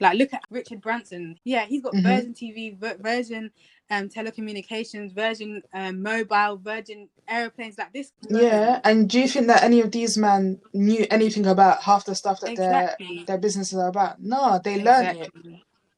Like 0.00 0.18
look 0.18 0.32
at 0.32 0.42
Richard 0.50 0.80
Branson. 0.80 1.38
Yeah, 1.44 1.66
he's 1.66 1.82
got 1.82 1.94
Mhm. 1.94 2.02
Virgin 2.02 2.34
TV, 2.34 2.76
Virgin 3.02 3.50
um, 3.90 4.08
telecommunications, 4.08 5.12
Virgin 5.14 5.62
um, 5.74 6.02
mobile, 6.02 6.56
Virgin 6.56 7.08
airplanes. 7.28 7.76
Like 7.78 7.92
this. 7.92 8.12
Yeah, 8.28 8.80
and 8.84 9.08
do 9.10 9.20
you 9.20 9.28
think 9.28 9.46
that 9.48 9.62
any 9.62 9.80
of 9.80 9.90
these 9.90 10.16
men 10.16 10.60
knew 10.72 11.06
anything 11.10 11.46
about 11.46 11.82
half 11.82 12.04
the 12.04 12.14
stuff 12.14 12.40
that 12.40 12.52
Exactly. 12.52 13.16
their 13.18 13.24
their 13.26 13.38
businesses 13.38 13.78
are 13.78 13.88
about? 13.88 14.20
No, 14.22 14.60
they 14.62 14.82
learned 14.82 15.18
it. 15.18 15.30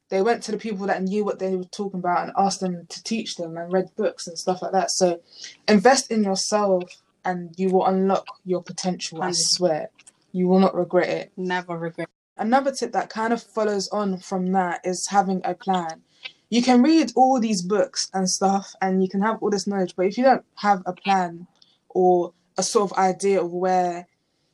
They 0.09 0.21
went 0.21 0.43
to 0.43 0.53
the 0.53 0.59
people 0.59 0.87
that 0.89 1.03
knew 1.03 1.25
what 1.25 1.39
they 1.39 1.57
were 1.57 1.65
talking 1.65 2.01
about 2.01 2.25
and 2.25 2.33
asked 2.37 2.61
them 2.61 2.87
to 2.87 3.03
teach 3.03 3.37
them 3.37 3.57
and 3.57 3.73
read 3.73 3.89
books 3.97 4.27
and 4.27 4.39
stuff 4.39 4.61
like 4.61 4.73
that. 4.73 4.91
So 4.91 5.21
invest 5.67 6.11
in 6.11 6.23
yourself 6.23 6.85
and 7.25 7.55
you 7.57 7.71
will 7.71 7.87
unlock 7.87 8.27
your 8.45 8.63
potential, 8.63 9.23
I 9.23 9.31
swear. 9.33 9.89
You 10.33 10.49
will 10.49 10.59
not 10.61 10.75
regret 10.75 11.09
it. 11.09 11.33
Never 11.39 11.79
regret. 11.79 12.11
Another 12.37 12.73
tip 12.73 12.93
that 12.93 13.11
kind 13.11 13.33
of 13.33 13.43
follows 13.43 13.89
on 13.89 14.19
from 14.19 14.53
that 14.53 14.81
is 14.85 15.07
having 15.09 15.41
a 15.45 15.55
plan. 15.55 16.03
You 16.51 16.63
can 16.63 16.83
read 16.83 17.13
all 17.17 17.41
these 17.41 17.63
books 17.63 18.11
and 18.13 18.29
stuff 18.29 18.75
and 18.81 19.03
you 19.03 19.09
can 19.09 19.23
have 19.23 19.39
all 19.41 19.51
this 19.51 19.67
knowledge, 19.67 19.95
but 19.97 20.07
if 20.07 20.19
you 20.19 20.25
don't 20.25 20.45
have 20.57 20.83
a 20.87 20.93
plan 20.93 21.47
or 21.89 22.33
a 22.59 22.63
sort 22.63 22.91
of 22.91 22.99
idea 22.99 23.43
of 23.43 23.53
where 23.53 24.07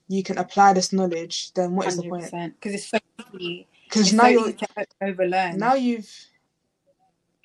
you 0.09 0.23
can 0.23 0.39
apply 0.39 0.73
this 0.73 0.93
knowledge, 0.93 1.53
then 1.55 1.75
what 1.75 1.87
is 1.87 1.97
the 1.97 2.09
point? 2.09 2.55
Because 2.61 2.75
it's 2.75 2.89
so 2.89 2.99
easy. 3.39 3.67
Because 3.85 4.13
now 4.13 4.25
so 4.25 4.29
you're 4.29 4.55
overlearn. 5.03 5.59
now 5.59 5.75
you've 5.75 6.09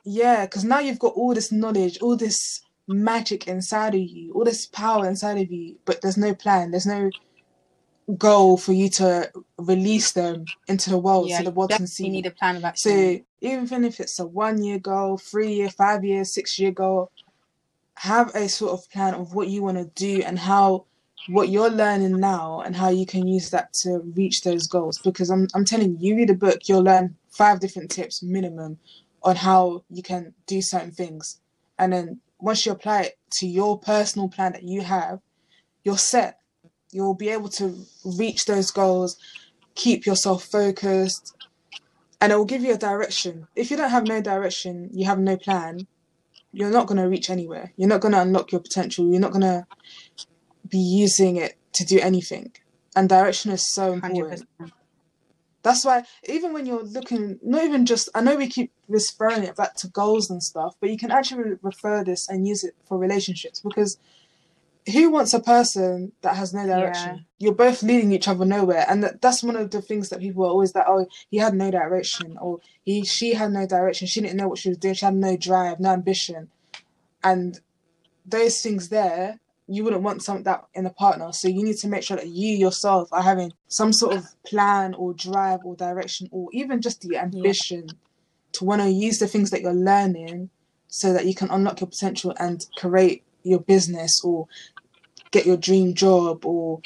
yeah 0.03 0.45
because 0.45 0.63
now 0.63 0.79
you've 0.79 0.99
got 0.99 1.13
all 1.13 1.33
this 1.33 1.51
knowledge 1.51 1.97
all 2.01 2.17
this 2.17 2.61
magic 2.87 3.47
inside 3.47 3.95
of 3.95 4.01
you 4.01 4.33
all 4.33 4.43
this 4.43 4.65
power 4.65 5.07
inside 5.07 5.37
of 5.37 5.49
you 5.49 5.77
but 5.85 6.01
there's 6.01 6.17
no 6.17 6.33
plan 6.33 6.71
there's 6.71 6.85
no 6.85 7.09
goal 8.17 8.57
for 8.57 8.73
you 8.73 8.89
to 8.89 9.31
release 9.57 10.11
them 10.11 10.45
into 10.67 10.89
the 10.89 10.97
world 10.97 11.29
yeah, 11.29 11.37
so 11.37 11.43
the 11.45 11.51
world 11.51 11.71
you 11.71 11.77
can 11.77 11.87
see 11.87 12.09
need 12.09 12.25
a 12.25 12.31
plan 12.31 12.57
of 12.57 12.65
action. 12.65 12.91
so 12.91 13.25
even 13.41 13.83
if 13.83 13.99
it's 13.99 14.19
a 14.19 14.25
one 14.25 14.61
year 14.61 14.77
goal 14.77 15.17
three 15.17 15.53
year 15.53 15.69
five 15.69 16.03
year 16.03 16.25
six 16.25 16.59
year 16.59 16.71
goal 16.71 17.11
have 17.95 18.33
a 18.35 18.49
sort 18.49 18.73
of 18.73 18.89
plan 18.89 19.13
of 19.13 19.33
what 19.33 19.47
you 19.47 19.61
want 19.63 19.77
to 19.77 19.85
do 19.95 20.21
and 20.23 20.37
how 20.39 20.85
what 21.29 21.49
you're 21.49 21.69
learning 21.69 22.19
now 22.19 22.61
and 22.61 22.75
how 22.75 22.89
you 22.89 23.05
can 23.05 23.27
use 23.27 23.49
that 23.51 23.71
to 23.73 23.99
reach 24.15 24.43
those 24.43 24.67
goals. 24.67 24.97
Because 24.97 25.29
I'm, 25.29 25.47
I'm 25.55 25.63
telling 25.63 25.97
you 25.97 26.09
you 26.09 26.15
read 26.17 26.29
a 26.29 26.33
book 26.33 26.67
you'll 26.67 26.83
learn 26.83 27.15
five 27.29 27.59
different 27.59 27.89
tips 27.91 28.21
minimum 28.21 28.77
on 29.23 29.35
how 29.35 29.83
you 29.89 30.03
can 30.03 30.33
do 30.47 30.61
certain 30.61 30.91
things. 30.91 31.39
And 31.79 31.93
then 31.93 32.19
once 32.39 32.65
you 32.65 32.73
apply 32.73 33.03
it 33.03 33.17
to 33.31 33.47
your 33.47 33.79
personal 33.79 34.27
plan 34.27 34.51
that 34.51 34.63
you 34.63 34.81
have 34.81 35.19
you're 35.83 35.97
set 35.97 36.39
you'll 36.93 37.15
be 37.15 37.29
able 37.29 37.49
to 37.49 37.85
reach 38.05 38.45
those 38.45 38.71
goals 38.71 39.17
keep 39.75 40.05
yourself 40.05 40.43
focused 40.43 41.35
and 42.21 42.31
it 42.31 42.37
will 42.37 42.45
give 42.45 42.61
you 42.61 42.73
a 42.73 42.77
direction. 42.77 43.47
If 43.53 43.69
you 43.69 43.75
don't 43.75 43.89
have 43.89 44.07
no 44.07 44.21
direction 44.21 44.89
you 44.93 45.05
have 45.05 45.19
no 45.19 45.37
plan 45.37 45.87
you're 46.53 46.69
not 46.69 46.85
going 46.87 47.01
to 47.01 47.09
reach 47.09 47.29
anywhere. 47.29 47.73
You're 47.75 47.89
not 47.89 48.01
going 48.01 48.13
to 48.13 48.21
unlock 48.21 48.51
your 48.51 48.61
potential. 48.61 49.09
You're 49.09 49.19
not 49.19 49.31
going 49.31 49.41
to 49.41 49.65
be 50.69 50.77
using 50.77 51.35
it 51.35 51.57
to 51.73 51.83
do 51.83 51.99
anything. 51.99 52.51
And 52.95 53.09
direction 53.09 53.51
is 53.51 53.73
so 53.73 53.93
important. 53.93 54.45
Percent. 54.59 54.73
that's 55.63 55.83
why 55.83 56.03
even 56.29 56.53
when 56.53 56.67
you're 56.67 56.83
looking 56.83 57.39
not 57.41 57.63
even 57.63 57.85
just 57.85 58.09
i 58.13 58.21
know 58.21 58.35
we 58.35 58.47
keep 58.47 58.71
referring 58.87 59.43
it 59.43 59.55
back 59.55 59.73
to 59.73 59.87
goals 59.87 60.29
and 60.29 60.43
stuff 60.43 60.75
but 60.79 60.89
you 60.89 60.97
can 60.97 61.09
actually 61.09 61.53
refer 61.63 62.03
this 62.03 62.29
and 62.29 62.47
use 62.47 62.63
it 62.63 62.75
for 62.85 62.97
relationships 62.97 63.61
because 63.61 63.97
who 64.91 65.09
wants 65.09 65.33
a 65.33 65.39
person 65.39 66.11
that 66.21 66.35
has 66.35 66.53
no 66.53 66.65
direction? 66.65 67.15
Yeah. 67.15 67.21
you're 67.39 67.53
both 67.53 67.83
leading 67.83 68.11
each 68.11 68.27
other 68.27 68.45
nowhere. 68.45 68.85
And 68.89 69.03
that, 69.03 69.21
that's 69.21 69.43
one 69.43 69.55
of 69.55 69.71
the 69.71 69.81
things 69.81 70.09
that 70.09 70.19
people 70.19 70.43
are 70.43 70.49
always 70.49 70.75
like 70.75 70.85
oh 70.87 71.07
he 71.29 71.37
had 71.37 71.53
no 71.53 71.71
direction 71.71 72.37
or 72.39 72.59
he 72.83 73.03
she 73.03 73.33
had 73.33 73.51
no 73.51 73.65
direction. 73.65 74.07
She 74.07 74.21
didn't 74.21 74.37
know 74.37 74.47
what 74.47 74.57
she 74.57 74.69
was 74.69 74.77
doing. 74.77 74.93
She 74.93 75.05
had 75.05 75.15
no 75.15 75.37
drive 75.37 75.79
no 75.79 75.91
ambition. 75.91 76.49
And 77.23 77.59
those 78.25 78.61
things 78.61 78.89
there 78.89 79.39
you 79.67 79.83
wouldn't 79.83 80.03
want 80.03 80.21
some 80.21 80.43
that 80.43 80.65
in 80.73 80.85
a 80.85 80.89
partner. 80.89 81.31
So 81.31 81.47
you 81.47 81.63
need 81.63 81.77
to 81.77 81.87
make 81.87 82.03
sure 82.03 82.17
that 82.17 82.27
you 82.27 82.55
yourself 82.55 83.07
are 83.11 83.21
having 83.21 83.53
some 83.67 83.93
sort 83.93 84.15
of 84.15 84.25
plan 84.45 84.93
or 84.95 85.13
drive 85.13 85.61
or 85.63 85.75
direction 85.75 86.27
or 86.31 86.49
even 86.51 86.81
just 86.81 87.01
the 87.01 87.17
ambition 87.17 87.87
to 88.53 88.65
want 88.65 88.81
to 88.81 88.89
use 88.89 89.19
the 89.19 89.27
things 89.27 89.49
that 89.51 89.61
you're 89.61 89.73
learning 89.73 90.49
so 90.87 91.13
that 91.13 91.25
you 91.25 91.33
can 91.33 91.49
unlock 91.49 91.79
your 91.79 91.87
potential 91.87 92.33
and 92.37 92.65
create 92.75 93.23
your 93.43 93.59
business 93.59 94.21
or 94.23 94.47
get 95.33 95.45
your 95.47 95.57
dream 95.57 95.93
job 95.95 96.45
or 96.45 96.81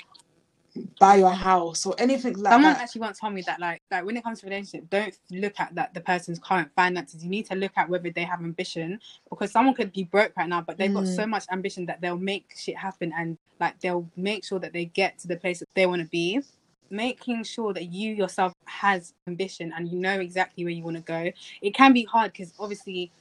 buy 0.99 1.15
your 1.17 1.31
house 1.31 1.85
or 1.85 1.95
anything 1.99 2.33
like 2.33 2.53
Someone 2.53 2.63
that 2.63 2.77
Someone 2.77 2.81
actually 2.83 3.01
once 3.01 3.19
told 3.19 3.33
me 3.33 3.41
that 3.43 3.59
like 3.59 3.81
like 3.91 4.05
when 4.05 4.17
it 4.17 4.23
comes 4.23 4.39
to 4.41 4.47
relationship, 4.47 4.89
don't 4.89 5.15
look 5.31 5.59
at 5.59 5.75
that 5.75 5.93
the 5.93 6.01
person's 6.01 6.39
current 6.39 6.69
finances. 6.75 7.23
You 7.23 7.29
need 7.29 7.45
to 7.47 7.55
look 7.55 7.73
at 7.75 7.89
whether 7.89 8.09
they 8.09 8.23
have 8.23 8.39
ambition 8.41 8.99
because 9.29 9.51
someone 9.51 9.75
could 9.75 9.91
be 9.91 10.03
broke 10.05 10.33
right 10.37 10.49
now, 10.49 10.61
but 10.61 10.77
they've 10.77 10.93
got 10.93 11.03
Mm. 11.03 11.15
so 11.15 11.27
much 11.27 11.45
ambition 11.51 11.85
that 11.87 12.01
they'll 12.01 12.17
make 12.17 12.53
shit 12.57 12.77
happen 12.77 13.13
and 13.17 13.37
like 13.59 13.79
they'll 13.81 14.09
make 14.15 14.45
sure 14.45 14.59
that 14.59 14.73
they 14.73 14.85
get 14.85 15.19
to 15.19 15.27
the 15.27 15.35
place 15.35 15.59
that 15.59 15.67
they 15.75 15.85
want 15.85 16.01
to 16.01 16.07
be. 16.07 16.41
Making 16.89 17.43
sure 17.43 17.73
that 17.73 17.91
you 17.91 18.13
yourself 18.13 18.53
has 18.65 19.13
ambition 19.27 19.73
and 19.75 19.89
you 19.89 19.99
know 19.99 20.19
exactly 20.21 20.63
where 20.63 20.73
you 20.73 20.83
want 20.83 20.95
to 20.97 21.03
go. 21.03 21.31
It 21.61 21.73
can 21.75 21.91
be 21.93 22.05
hard 22.05 22.31
because 22.31 22.53
obviously 22.59 23.11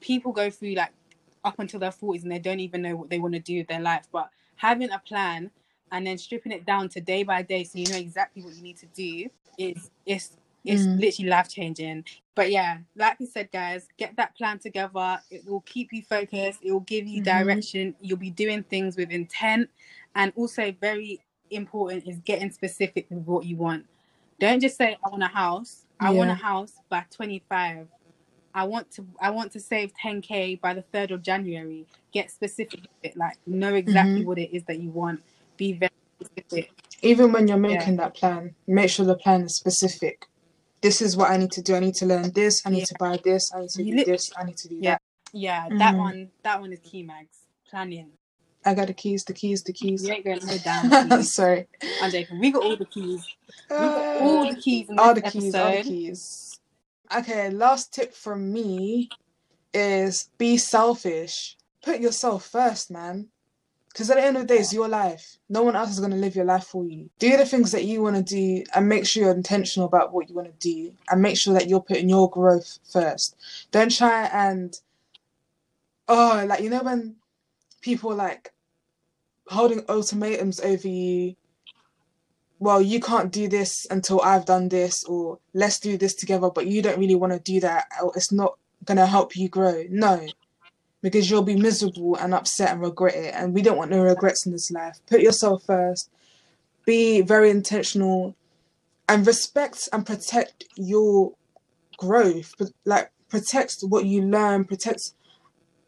people 0.00 0.32
go 0.32 0.50
through 0.50 0.74
like 0.74 0.90
up 1.44 1.58
until 1.60 1.78
their 1.80 1.92
40s 1.92 2.22
and 2.24 2.32
they 2.32 2.40
don't 2.40 2.60
even 2.60 2.82
know 2.82 2.96
what 2.96 3.10
they 3.10 3.20
want 3.20 3.34
to 3.34 3.40
do 3.40 3.58
with 3.58 3.68
their 3.68 3.80
life. 3.80 4.08
But 4.12 4.30
having 4.56 4.90
a 4.90 4.98
plan 4.98 5.50
and 5.90 6.06
then 6.06 6.16
stripping 6.18 6.52
it 6.52 6.64
down 6.64 6.88
to 6.88 7.00
day 7.00 7.22
by 7.22 7.42
day 7.42 7.64
so 7.64 7.78
you 7.78 7.86
know 7.86 7.96
exactly 7.96 8.42
what 8.42 8.54
you 8.54 8.62
need 8.62 8.78
to 8.78 8.86
do 8.86 9.28
is 9.58 9.90
is 10.06 10.36
it's 10.64 10.82
mm. 10.82 11.00
literally 11.00 11.28
life 11.28 11.48
changing. 11.48 12.04
But 12.34 12.50
yeah, 12.50 12.78
like 12.96 13.18
we 13.18 13.26
said, 13.26 13.50
guys, 13.52 13.88
get 13.98 14.16
that 14.16 14.36
plan 14.36 14.58
together. 14.58 15.20
It 15.30 15.46
will 15.46 15.60
keep 15.62 15.92
you 15.92 16.02
focused. 16.02 16.60
It 16.62 16.72
will 16.72 16.80
give 16.80 17.06
you 17.06 17.22
mm-hmm. 17.22 17.44
direction. 17.44 17.94
You'll 18.00 18.18
be 18.18 18.30
doing 18.30 18.62
things 18.62 18.96
with 18.96 19.10
intent, 19.10 19.68
and 20.14 20.32
also 20.36 20.72
very 20.80 21.20
important 21.50 22.06
is 22.06 22.18
getting 22.24 22.50
specific 22.50 23.06
with 23.10 23.24
what 23.24 23.44
you 23.44 23.56
want. 23.56 23.86
Don't 24.38 24.60
just 24.60 24.76
say 24.76 24.96
I 25.04 25.08
want 25.08 25.22
a 25.22 25.26
house. 25.26 25.84
I 26.00 26.10
yeah. 26.10 26.18
want 26.18 26.30
a 26.30 26.34
house 26.34 26.72
by 26.88 27.04
25. 27.10 27.86
I 28.54 28.64
want 28.64 28.90
to 28.92 29.06
I 29.20 29.30
want 29.30 29.52
to 29.52 29.60
save 29.60 29.92
10k 30.02 30.60
by 30.60 30.74
the 30.74 30.84
3rd 30.92 31.12
of 31.12 31.22
January. 31.22 31.86
Get 32.12 32.30
specific 32.30 32.80
like 33.16 33.38
know 33.46 33.74
exactly 33.74 34.20
mm-hmm. 34.20 34.28
what 34.28 34.38
it 34.38 34.54
is 34.54 34.64
that 34.64 34.80
you 34.80 34.90
want. 34.90 35.22
Be 35.56 35.72
very 35.72 35.90
specific. 36.20 36.70
Even 37.02 37.32
when 37.32 37.48
you're 37.48 37.56
making 37.56 37.94
yeah. 37.94 38.02
that 38.02 38.14
plan, 38.14 38.54
make 38.66 38.90
sure 38.90 39.04
the 39.06 39.16
plan 39.16 39.42
is 39.42 39.56
specific. 39.56 40.26
This 40.80 41.00
is 41.00 41.16
what 41.16 41.30
I 41.30 41.36
need 41.36 41.52
to 41.52 41.62
do. 41.62 41.74
I 41.74 41.80
need 41.80 41.94
to 41.96 42.06
learn 42.06 42.30
this. 42.32 42.62
I 42.66 42.70
need 42.70 42.80
yeah. 42.80 42.84
to 42.86 42.94
buy 42.98 43.18
this. 43.24 43.52
I 43.54 43.60
need 43.60 43.70
to 43.70 43.84
do 43.84 44.04
this. 44.04 44.32
I 44.36 44.44
need 44.44 44.56
to 44.58 44.68
do 44.68 44.76
yeah. 44.80 44.90
that. 44.90 45.02
Yeah, 45.32 45.66
mm-hmm. 45.66 45.78
that 45.78 45.96
one 45.96 46.30
that 46.42 46.60
one 46.60 46.72
is 46.72 46.80
key, 46.80 47.02
Mags. 47.02 47.38
Planning. 47.70 48.10
I 48.64 48.74
got 48.74 48.86
the 48.86 48.94
keys, 48.94 49.24
the 49.24 49.32
keys, 49.32 49.62
the 49.64 49.72
keys. 49.72 50.06
You 50.06 50.14
ain't 50.14 50.24
going 50.24 50.38
no 50.46 50.56
damn 50.58 51.22
Sorry. 51.22 51.66
I'm 52.00 52.10
joking. 52.10 52.38
We 52.38 52.52
got 52.52 52.62
all 52.62 52.76
the 52.76 52.84
keys. 52.84 53.26
We 53.68 53.76
got 53.76 54.22
all 54.22 54.48
the 54.48 54.60
keys 54.60 54.88
in 54.88 54.98
all 54.98 55.14
the 55.14 55.26
episode. 55.26 55.40
keys, 55.40 55.54
all 55.54 55.72
the 55.72 55.82
keys. 55.82 56.51
Okay, 57.16 57.50
last 57.50 57.92
tip 57.92 58.14
from 58.14 58.52
me 58.52 59.10
is 59.74 60.30
be 60.38 60.56
selfish. 60.56 61.56
Put 61.84 62.00
yourself 62.00 62.46
first, 62.46 62.90
man. 62.90 63.28
Because 63.88 64.10
at 64.10 64.16
the 64.16 64.24
end 64.24 64.36
of 64.38 64.42
the 64.42 64.54
day, 64.54 64.60
it's 64.60 64.72
your 64.72 64.88
life. 64.88 65.36
No 65.50 65.62
one 65.62 65.76
else 65.76 65.90
is 65.90 65.98
going 65.98 66.12
to 66.12 66.16
live 66.16 66.34
your 66.34 66.46
life 66.46 66.64
for 66.64 66.84
you. 66.86 67.10
Do 67.18 67.36
the 67.36 67.44
things 67.44 67.72
that 67.72 67.84
you 67.84 68.02
want 68.02 68.16
to 68.16 68.22
do 68.22 68.64
and 68.74 68.88
make 68.88 69.06
sure 69.06 69.24
you're 69.24 69.34
intentional 69.34 69.86
about 69.86 70.14
what 70.14 70.30
you 70.30 70.34
want 70.34 70.48
to 70.48 70.66
do 70.66 70.94
and 71.10 71.20
make 71.20 71.36
sure 71.36 71.52
that 71.52 71.68
you're 71.68 71.82
putting 71.82 72.08
your 72.08 72.30
growth 72.30 72.78
first. 72.90 73.36
Don't 73.70 73.94
try 73.94 74.24
and, 74.32 74.80
oh, 76.08 76.42
like, 76.48 76.62
you 76.62 76.70
know, 76.70 76.82
when 76.82 77.16
people 77.82 78.14
like 78.14 78.52
holding 79.48 79.84
ultimatums 79.90 80.60
over 80.60 80.88
you 80.88 81.36
well, 82.62 82.80
you 82.80 83.00
can't 83.00 83.32
do 83.32 83.48
this 83.48 83.88
until 83.90 84.20
I've 84.20 84.44
done 84.44 84.68
this, 84.68 85.02
or 85.02 85.40
let's 85.52 85.80
do 85.80 85.98
this 85.98 86.14
together, 86.14 86.48
but 86.48 86.68
you 86.68 86.80
don't 86.80 86.96
really 86.96 87.16
want 87.16 87.32
to 87.32 87.40
do 87.40 87.58
that, 87.58 87.86
it's 88.14 88.30
not 88.30 88.56
going 88.84 88.98
to 88.98 89.06
help 89.06 89.34
you 89.34 89.48
grow. 89.48 89.82
No, 89.90 90.24
because 91.00 91.28
you'll 91.28 91.42
be 91.42 91.56
miserable 91.56 92.14
and 92.14 92.32
upset 92.32 92.70
and 92.70 92.80
regret 92.80 93.16
it. 93.16 93.34
And 93.34 93.52
we 93.52 93.62
don't 93.62 93.76
want 93.76 93.90
no 93.90 94.00
regrets 94.00 94.46
in 94.46 94.52
this 94.52 94.70
life. 94.70 95.00
Put 95.08 95.22
yourself 95.22 95.64
first, 95.64 96.08
be 96.86 97.20
very 97.22 97.50
intentional, 97.50 98.36
and 99.08 99.26
respect 99.26 99.88
and 99.92 100.06
protect 100.06 100.62
your 100.76 101.32
growth. 101.96 102.54
Like, 102.84 103.10
protect 103.28 103.78
what 103.80 104.06
you 104.06 104.22
learn, 104.22 104.66
protect 104.66 105.14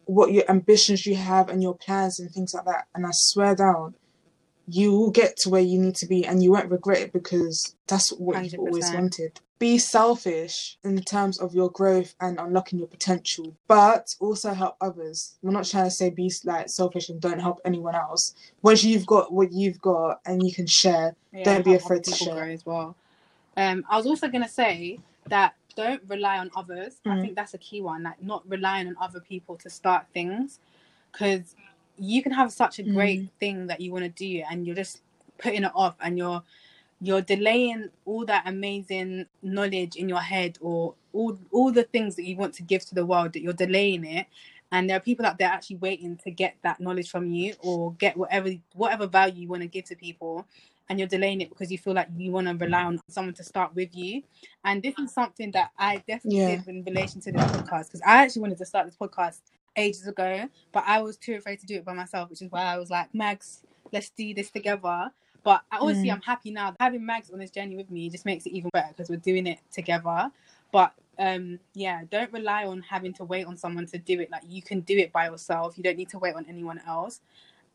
what 0.07 0.33
your 0.33 0.43
ambitions 0.51 1.07
you 1.07 1.15
have 1.15 1.51
and 1.51 1.63
your 1.63 1.77
plans 1.77 2.19
and 2.19 2.33
things 2.33 2.53
like 2.53 2.65
that. 2.65 2.87
And 2.97 3.07
I 3.07 3.11
swear 3.13 3.55
down, 3.55 3.95
you 4.67 4.93
will 4.93 5.11
get 5.11 5.37
to 5.37 5.51
where 5.51 5.61
you 5.61 5.79
need 5.79 5.95
to 5.97 6.07
be 6.07 6.25
and 6.27 6.43
you 6.43 6.51
won't 6.53 6.71
regret 6.71 7.01
it 7.01 7.13
because 7.13 7.75
that's 7.87 8.11
what 8.11 8.43
you 8.43 8.51
have 8.51 8.61
always 8.61 8.91
wanted. 8.93 9.41
Be 9.59 9.79
selfish 9.79 10.77
in 10.83 11.01
terms 11.03 11.39
of 11.39 11.55
your 11.55 11.71
growth 11.71 12.15
and 12.21 12.39
unlocking 12.39 12.79
your 12.79 12.89
potential, 12.89 13.55
but 13.69 14.15
also 14.21 14.53
help 14.53 14.77
others. 14.81 15.37
We're 15.43 15.53
not 15.53 15.67
trying 15.67 15.85
to 15.85 15.91
say 15.91 16.11
be 16.11 16.33
like 16.45 16.69
selfish 16.69 17.09
and 17.09 17.21
don't 17.21 17.41
help 17.41 17.61
anyone 17.65 17.95
else. 17.95 18.35
Once 18.63 18.85
you've 18.85 19.07
got 19.07 19.33
what 19.33 19.53
you've 19.53 19.81
got 19.81 20.21
and 20.27 20.43
you 20.43 20.53
can 20.53 20.67
share, 20.67 21.15
yeah, 21.33 21.45
don't 21.45 21.65
be 21.65 21.75
afraid 21.75 22.05
to 22.05 22.13
share 22.13 22.45
as 22.45 22.67
well. 22.67 22.97
Um, 23.57 23.85
I 23.89 23.97
was 23.97 24.07
also 24.07 24.29
gonna 24.29 24.49
say 24.49 24.99
that 25.29 25.55
don't 25.77 26.03
rely 26.09 26.39
on 26.39 26.51
others. 26.57 26.97
Mm. 27.07 27.13
I 27.13 27.21
think 27.23 27.37
that's 27.37 27.55
a 27.55 27.59
key 27.59 27.81
one. 27.81 28.03
Like 28.03 28.23
not 28.23 28.43
relying 28.49 28.89
on 28.89 28.97
other 29.01 29.21
people 29.21 29.57
to 29.57 29.71
start 29.71 30.07
things, 30.13 30.59
because 31.13 31.55
you 31.99 32.23
can 32.23 32.33
have 32.33 32.53
such 32.53 32.79
a 32.79 32.83
great 32.83 33.23
mm. 33.23 33.31
thing 33.39 33.67
that 33.67 33.81
you 33.81 33.93
want 33.93 34.05
to 34.05 34.11
do 34.11 34.43
and 34.51 34.67
you're 34.67 34.77
just 34.77 35.03
putting 35.39 35.65
it 35.65 35.73
off 35.75 35.97
and 36.01 36.19
you're 36.19 36.43
you're 37.01 37.21
delaying 37.21 37.89
all 38.05 38.25
that 38.25 38.43
amazing 38.47 39.27
knowledge 39.43 39.97
in 39.97 40.09
your 40.09 40.21
head 40.21 40.57
or 40.61 40.95
all 41.13 41.39
all 41.51 41.73
the 41.73 41.85
things 41.85 42.17
that 42.17 42.25
you 42.25 42.37
want 42.37 42.55
to 42.55 42.63
give 42.63 42.85
to 42.85 42.95
the 42.95 43.05
world 43.05 43.33
that 43.33 43.43
you're 43.43 43.53
delaying 43.53 44.05
it 44.05 44.27
and 44.73 44.89
there 44.89 44.97
are 44.97 45.01
people 45.01 45.27
out 45.27 45.39
there 45.39 45.49
actually 45.49 45.77
waiting 45.77 46.17
to 46.17 46.31
get 46.31 46.57
that 46.63 46.81
knowledge 46.81 47.11
from 47.11 47.31
you 47.31 47.55
or 47.61 47.93
get 47.95 48.17
whatever 48.17 48.51
whatever 48.75 49.07
value 49.07 49.43
you 49.43 49.49
want 49.49 49.63
to 49.63 49.69
give 49.69 49.85
to 49.85 49.95
people 49.97 50.47
and 50.89 50.99
you're 50.99 51.09
delaying 51.09 51.41
it 51.41 51.49
because 51.49 51.71
you 51.71 51.79
feel 51.79 51.95
like 51.95 52.09
you 52.17 52.31
want 52.31 52.47
to 52.47 52.55
rely 52.55 52.83
on 52.85 53.01
someone 53.09 53.35
to 53.35 53.43
start 53.43 53.75
with 53.75 53.95
you 53.95 54.23
and 54.65 54.83
this 54.83 54.95
is 54.99 55.13
something 55.13 55.51
that 55.51 55.71
i 55.79 55.97
definitely 56.09 56.39
yeah. 56.39 56.57
did 56.57 56.69
in 56.69 56.85
relation 56.85 57.21
to 57.21 57.33
this 57.33 57.43
podcast 57.43 57.87
because 57.87 58.03
i 58.07 58.23
actually 58.23 58.43
wanted 58.43 58.59
to 58.59 58.67
start 58.67 58.87
this 58.87 58.97
podcast 58.97 59.41
ages 59.77 60.07
ago, 60.07 60.49
but 60.73 60.85
I 60.87 61.01
was 61.03 61.17
too 61.17 61.35
afraid 61.35 61.61
to 61.61 61.67
do 61.67 61.77
it 61.77 61.85
by 61.85 61.93
myself, 61.93 62.31
which 62.31 62.43
is 62.43 62.51
why 62.51 62.63
I 62.63 62.79
was 62.79 62.91
like, 62.91 63.15
Mags, 63.15 63.63
let's 63.93 64.11
do 64.11 64.35
this 64.35 64.51
together. 64.51 65.11
But 65.43 65.63
obviously, 65.71 66.09
mm. 66.09 66.15
I'm 66.15 66.23
happy 66.23 66.51
now. 66.51 66.75
Having 66.81 67.05
Mags 67.05 67.31
on 67.31 67.39
this 67.39 67.51
journey 67.51 67.77
with 67.77 67.91
me 67.91 68.09
just 68.09 68.25
makes 68.25 68.47
it 68.47 68.53
even 68.53 68.71
better 68.73 68.89
because 68.89 69.11
we're 69.11 69.17
doing 69.17 69.47
it 69.47 69.59
together. 69.71 70.31
But 70.73 70.93
um, 71.19 71.59
yeah, 71.75 72.03
don't 72.11 72.33
rely 72.33 72.65
on 72.65 72.81
having 72.83 73.13
to 73.15 73.25
wait 73.25 73.47
on 73.47 73.57
someone 73.57 73.87
to 73.87 73.99
do 73.99 74.21
it. 74.21 74.31
Like 74.31 74.43
you 74.49 74.63
can 74.63 74.81
do 74.81 74.97
it 74.97 75.13
by 75.13 75.27
yourself. 75.27 75.77
You 75.77 75.85
don't 75.85 75.99
need 75.99 76.09
to 76.11 76.19
wait 76.19 76.35
on 76.35 76.47
anyone 76.49 76.81
else. 76.87 77.21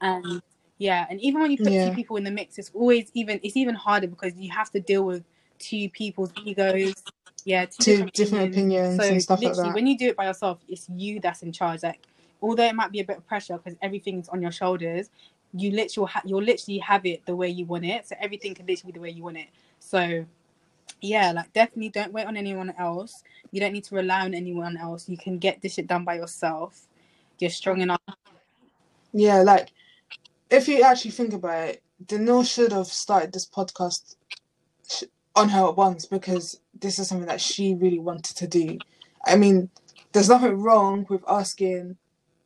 And 0.02 0.42
yeah, 0.80 1.06
and 1.10 1.22
even 1.22 1.42
when 1.42 1.52
you 1.52 1.58
put 1.58 1.72
yeah. 1.72 1.90
two 1.90 1.96
people 1.96 2.18
in 2.18 2.24
the 2.24 2.32
mix, 2.32 2.58
it's 2.58 2.72
always 2.74 3.12
even 3.14 3.40
it's 3.44 3.56
even 3.56 3.76
harder 3.76 4.08
because 4.08 4.36
you 4.36 4.50
have 4.52 4.72
to 4.72 4.80
deal 4.80 5.04
with 5.04 5.24
two 5.60 5.90
people's 5.90 6.32
egos 6.46 6.96
yeah 7.46 7.66
two, 7.66 7.92
different, 7.92 8.14
different, 8.14 8.52
opinions, 8.52 8.96
opinions 8.96 9.04
so 9.04 9.12
and 9.12 9.22
stuff 9.22 9.42
like 9.42 9.56
that. 9.56 9.74
when 9.74 9.88
you 9.88 9.98
do 9.98 10.08
it 10.08 10.16
by 10.16 10.26
yourself 10.26 10.60
it's 10.68 10.88
you 10.90 11.20
that's 11.20 11.42
in 11.44 11.52
charge. 11.52 11.84
Like 11.84 12.06
although 12.42 12.66
it 12.66 12.76
might 12.76 12.92
be 12.92 13.00
a 13.00 13.04
bit 13.04 13.18
of 13.18 13.28
pressure 13.28 13.58
because 13.58 13.78
everything's 13.82 14.30
on 14.30 14.42
your 14.42 14.52
shoulders 14.52 15.10
you 15.54 15.72
literally 15.72 16.10
ha- 16.12 16.22
you'll 16.26 16.44
literally 16.44 16.80
have 16.80 17.06
it 17.06 17.26
the 17.26 17.36
way 17.36 17.50
you 17.50 17.66
want 17.66 17.86
it. 17.86 18.08
So 18.08 18.16
everything 18.20 18.54
can 18.54 18.66
literally 18.66 18.92
be 18.92 18.98
the 18.98 19.02
way 19.02 19.10
you 19.10 19.24
want 19.24 19.38
it. 19.38 19.48
So 19.80 20.26
yeah 21.02 21.32
like 21.32 21.54
definitely 21.54 21.90
don't 21.90 22.14
wait 22.14 22.26
on 22.26 22.38
anyone 22.38 22.74
else. 22.78 23.24
You 23.52 23.60
don't 23.60 23.74
need 23.74 23.86
to 23.86 23.96
rely 23.96 24.22
on 24.22 24.34
anyone 24.34 24.78
else. 24.78 25.10
You 25.10 25.18
can 25.18 25.40
get 25.40 25.62
this 25.62 25.76
shit 25.76 25.88
done 25.88 26.04
by 26.04 26.16
yourself. 26.16 26.88
You're 27.40 27.50
strong 27.50 27.82
enough. 27.82 28.02
Yeah 29.14 29.42
like 29.42 29.72
if 30.50 30.68
you 30.68 30.82
actually 30.84 31.12
think 31.12 31.34
about 31.34 31.70
it 31.70 31.84
Danielle 32.06 32.44
should 32.44 32.72
have 32.72 32.88
started 32.88 33.34
this 33.34 33.48
podcast 33.48 34.16
on 35.36 35.50
her 35.50 35.68
at 35.68 35.78
once 35.78 36.06
because 36.06 36.60
this 36.80 37.00
is 37.00 37.08
something 37.08 37.28
that 37.28 37.42
she 37.42 37.76
really 37.76 38.00
wanted 38.00 38.36
to 38.38 38.48
do. 38.48 38.78
I 39.26 39.36
mean, 39.36 39.70
there's 40.12 40.30
nothing 40.30 40.62
wrong 40.62 41.06
with 41.10 41.24
asking 41.28 41.98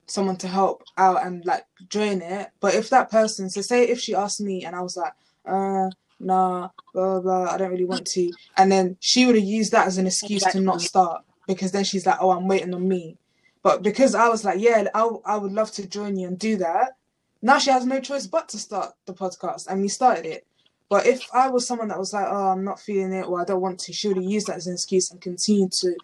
someone 0.05 0.37
to 0.37 0.47
help 0.47 0.83
out 0.97 1.25
and 1.25 1.45
like 1.45 1.65
join 1.89 2.21
it, 2.21 2.49
but 2.59 2.73
if 2.75 2.89
that 2.89 3.09
person, 3.09 3.49
so 3.49 3.61
say 3.61 3.87
if 3.87 3.99
she 3.99 4.13
asked 4.13 4.41
me 4.41 4.65
and 4.65 4.75
I 4.75 4.81
was 4.81 4.97
like, 4.97 5.13
uh, 5.45 5.89
nah, 6.19 6.69
blah, 6.93 7.19
blah, 7.19 7.21
blah, 7.21 7.51
I 7.51 7.57
don't 7.57 7.71
really 7.71 7.85
want 7.85 8.05
to, 8.07 8.31
and 8.57 8.71
then 8.71 8.97
she 8.99 9.25
would 9.25 9.35
have 9.35 9.43
used 9.43 9.71
that 9.71 9.87
as 9.87 9.97
an 9.97 10.07
excuse 10.07 10.41
exactly. 10.41 10.61
to 10.61 10.65
not 10.65 10.81
start 10.81 11.23
because 11.47 11.71
then 11.71 11.83
she's 11.83 12.05
like, 12.05 12.17
oh, 12.19 12.31
I'm 12.31 12.47
waiting 12.47 12.73
on 12.73 12.87
me. 12.87 13.17
But 13.61 13.81
because 13.81 14.13
I 14.13 14.27
was 14.27 14.43
like, 14.43 14.59
yeah, 14.59 14.85
I, 14.93 15.09
I 15.25 15.37
would 15.37 15.53
love 15.53 15.71
to 15.73 15.87
join 15.87 16.17
you 16.17 16.27
and 16.27 16.37
do 16.37 16.57
that, 16.57 16.97
now 17.41 17.59
she 17.59 17.71
has 17.71 17.85
no 17.85 17.99
choice 17.99 18.27
but 18.27 18.49
to 18.49 18.57
start 18.57 18.93
the 19.05 19.13
podcast, 19.13 19.67
and 19.67 19.81
we 19.81 19.87
started 19.87 20.25
it. 20.25 20.47
But 20.93 21.07
if 21.07 21.27
I 21.33 21.49
was 21.49 21.65
someone 21.65 21.87
that 21.87 21.97
was 21.97 22.13
like, 22.13 22.27
oh, 22.29 22.49
I'm 22.49 22.63
not 22.63 22.79
feeling 22.79 23.13
it 23.13 23.23
or 23.23 23.41
I 23.41 23.45
don't 23.45 23.61
want 23.61 23.79
to, 23.79 23.91
she 23.91 24.09
would 24.09 24.17
have 24.17 24.25
used 24.27 24.45
that 24.45 24.57
as 24.57 24.67
an 24.67 24.73
excuse 24.73 25.09
and 25.09 25.19
continue 25.19 25.67
to 25.67 25.95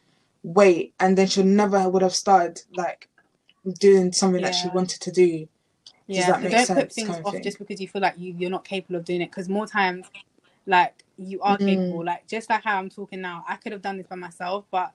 wait. 0.41 0.95
And 0.99 1.15
then 1.15 1.27
she 1.27 1.43
never 1.43 1.87
would 1.87 2.01
have 2.01 2.15
started 2.15 2.63
like 2.75 3.07
doing 3.79 4.11
something 4.11 4.41
yeah. 4.41 4.47
that 4.47 4.55
she 4.55 4.67
wanted 4.69 4.99
to 5.01 5.11
do. 5.11 5.47
Does 6.07 6.17
yeah, 6.17 6.41
don't 6.41 6.49
sense, 6.49 6.69
put 6.71 6.91
things 6.91 7.07
kind 7.07 7.19
of 7.19 7.25
off 7.27 7.33
thing? 7.33 7.43
just 7.43 7.59
because 7.59 7.79
you 7.79 7.87
feel 7.87 8.01
like 8.01 8.15
you, 8.17 8.33
you're 8.35 8.49
not 8.49 8.65
capable 8.65 8.95
of 8.95 9.05
doing 9.05 9.21
it. 9.21 9.29
Because 9.29 9.47
more 9.47 9.67
times, 9.67 10.07
like, 10.65 11.03
you 11.19 11.39
are 11.41 11.55
mm. 11.59 11.67
capable. 11.67 12.03
Like, 12.03 12.27
just 12.27 12.49
like 12.49 12.63
how 12.63 12.79
I'm 12.79 12.89
talking 12.89 13.21
now, 13.21 13.45
I 13.47 13.57
could 13.57 13.73
have 13.73 13.83
done 13.83 13.97
this 13.97 14.07
by 14.07 14.15
myself, 14.15 14.65
but 14.71 14.91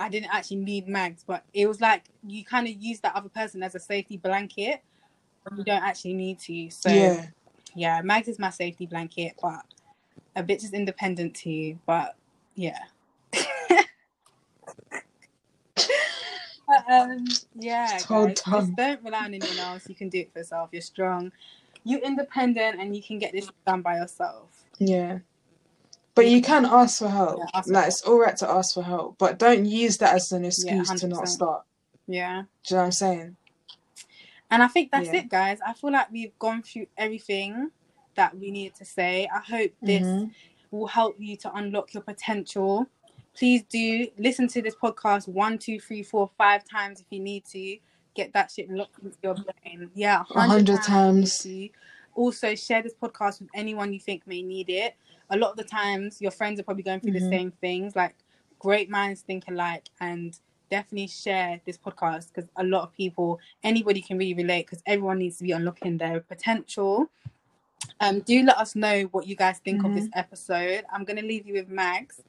I 0.00 0.08
didn't 0.08 0.34
actually 0.34 0.56
need 0.56 0.88
mags. 0.88 1.22
But 1.24 1.44
it 1.54 1.68
was 1.68 1.80
like 1.80 2.02
you 2.26 2.44
kind 2.44 2.66
of 2.66 2.74
use 2.74 2.98
that 3.02 3.14
other 3.14 3.28
person 3.28 3.62
as 3.62 3.76
a 3.76 3.80
safety 3.80 4.16
blanket. 4.16 4.80
You 5.56 5.62
don't 5.62 5.84
actually 5.84 6.14
need 6.14 6.40
to. 6.40 6.70
So, 6.70 6.88
yeah 6.88 7.26
yeah, 7.76 8.00
Mags 8.02 8.26
is 8.26 8.38
my 8.38 8.50
safety 8.50 8.86
blanket, 8.86 9.34
but 9.40 9.62
a 10.34 10.42
bitch 10.42 10.64
is 10.64 10.72
independent 10.72 11.36
too. 11.36 11.78
But 11.86 12.16
yeah. 12.54 12.78
but, 13.32 13.44
um, 16.90 17.26
yeah, 17.54 17.98
guys, 18.08 18.40
just 18.42 18.76
don't 18.76 19.04
rely 19.04 19.24
on 19.26 19.34
anyone 19.34 19.58
else. 19.58 19.88
You 19.88 19.94
can 19.94 20.08
do 20.08 20.20
it 20.20 20.32
for 20.32 20.38
yourself. 20.40 20.70
You're 20.72 20.82
strong. 20.82 21.30
You're 21.84 22.00
independent, 22.00 22.80
and 22.80 22.96
you 22.96 23.02
can 23.02 23.18
get 23.18 23.32
this 23.32 23.48
done 23.66 23.82
by 23.82 23.98
yourself. 23.98 24.64
Yeah. 24.78 25.18
But 26.14 26.28
you 26.28 26.40
can 26.40 26.64
ask 26.64 26.98
for 26.98 27.08
help. 27.08 27.38
Yeah, 27.38 27.44
ask 27.52 27.68
like 27.68 27.84
for 27.84 27.88
it's 27.88 28.02
all 28.02 28.18
right 28.18 28.36
to 28.38 28.50
ask 28.50 28.74
for 28.74 28.82
help, 28.82 29.18
but 29.18 29.38
don't 29.38 29.66
use 29.66 29.98
that 29.98 30.14
as 30.14 30.32
an 30.32 30.46
excuse 30.46 30.88
yeah, 30.88 30.96
to 30.96 31.08
not 31.08 31.28
start. 31.28 31.64
Yeah. 32.06 32.44
Do 32.64 32.74
you 32.74 32.76
know 32.76 32.80
what 32.80 32.84
I'm 32.86 32.92
saying? 32.92 33.36
And 34.50 34.62
I 34.62 34.68
think 34.68 34.90
that's 34.92 35.08
Yeah. 35.08 35.16
it, 35.16 35.28
guys. 35.28 35.58
I 35.66 35.72
feel 35.72 35.90
like 35.92 36.10
we've 36.10 36.38
gone 36.38 36.62
through 36.62 36.86
everything 36.96 37.70
that 38.14 38.36
we 38.38 38.50
needed 38.50 38.74
to 38.76 38.84
say. 38.84 39.28
I 39.34 39.40
hope 39.40 39.72
this 39.82 40.06
Mhm. 40.06 40.32
will 40.70 40.86
help 40.86 41.16
you 41.18 41.36
to 41.38 41.54
unlock 41.54 41.92
your 41.94 42.02
potential. 42.02 42.86
Please 43.34 43.62
do 43.64 44.08
listen 44.18 44.48
to 44.48 44.62
this 44.62 44.74
podcast 44.74 45.28
one, 45.28 45.58
two, 45.58 45.78
three, 45.80 46.02
four, 46.02 46.30
five 46.38 46.64
times 46.64 47.00
if 47.00 47.06
you 47.10 47.20
need 47.20 47.44
to. 47.46 47.78
Get 48.14 48.32
that 48.32 48.50
shit 48.50 48.70
locked 48.70 48.98
into 49.00 49.18
your 49.22 49.34
brain. 49.34 49.90
Yeah, 49.94 50.24
hundred 50.28 50.82
times. 50.82 51.44
if 51.44 51.50
you 51.50 51.56
need 51.58 51.72
to. 51.72 51.78
Also, 52.14 52.54
share 52.54 52.80
this 52.82 52.94
podcast 52.94 53.40
with 53.40 53.50
anyone 53.54 53.92
you 53.92 54.00
think 54.00 54.26
may 54.26 54.40
need 54.42 54.70
it. 54.70 54.96
A 55.28 55.36
lot 55.36 55.50
of 55.50 55.56
the 55.58 55.64
times, 55.64 56.22
your 56.22 56.30
friends 56.30 56.58
are 56.58 56.62
probably 56.62 56.82
going 56.82 57.00
through 57.00 57.12
the 57.12 57.20
Mhm. 57.20 57.28
same 57.30 57.50
things. 57.60 57.94
Like, 57.94 58.14
great 58.58 58.88
minds 58.88 59.20
think 59.20 59.44
alike, 59.48 59.90
and 60.00 60.38
definitely 60.70 61.08
share 61.08 61.60
this 61.64 61.78
podcast 61.78 62.28
because 62.32 62.48
a 62.56 62.64
lot 62.64 62.82
of 62.82 62.92
people, 62.92 63.38
anybody 63.62 64.00
can 64.00 64.18
really 64.18 64.34
relate 64.34 64.66
because 64.66 64.82
everyone 64.86 65.18
needs 65.18 65.38
to 65.38 65.44
be 65.44 65.52
unlocking 65.52 65.98
their 65.98 66.20
potential. 66.20 67.10
Um, 68.00 68.20
do 68.20 68.42
let 68.42 68.56
us 68.58 68.74
know 68.74 69.02
what 69.12 69.26
you 69.26 69.36
guys 69.36 69.58
think 69.58 69.84
of 69.84 69.94
this 69.94 70.08
episode. 70.14 70.84
I'm 70.92 71.04
gonna 71.04 71.22
leave 71.22 71.46
you 71.46 71.54
with 71.54 71.68
Mags 71.68 72.20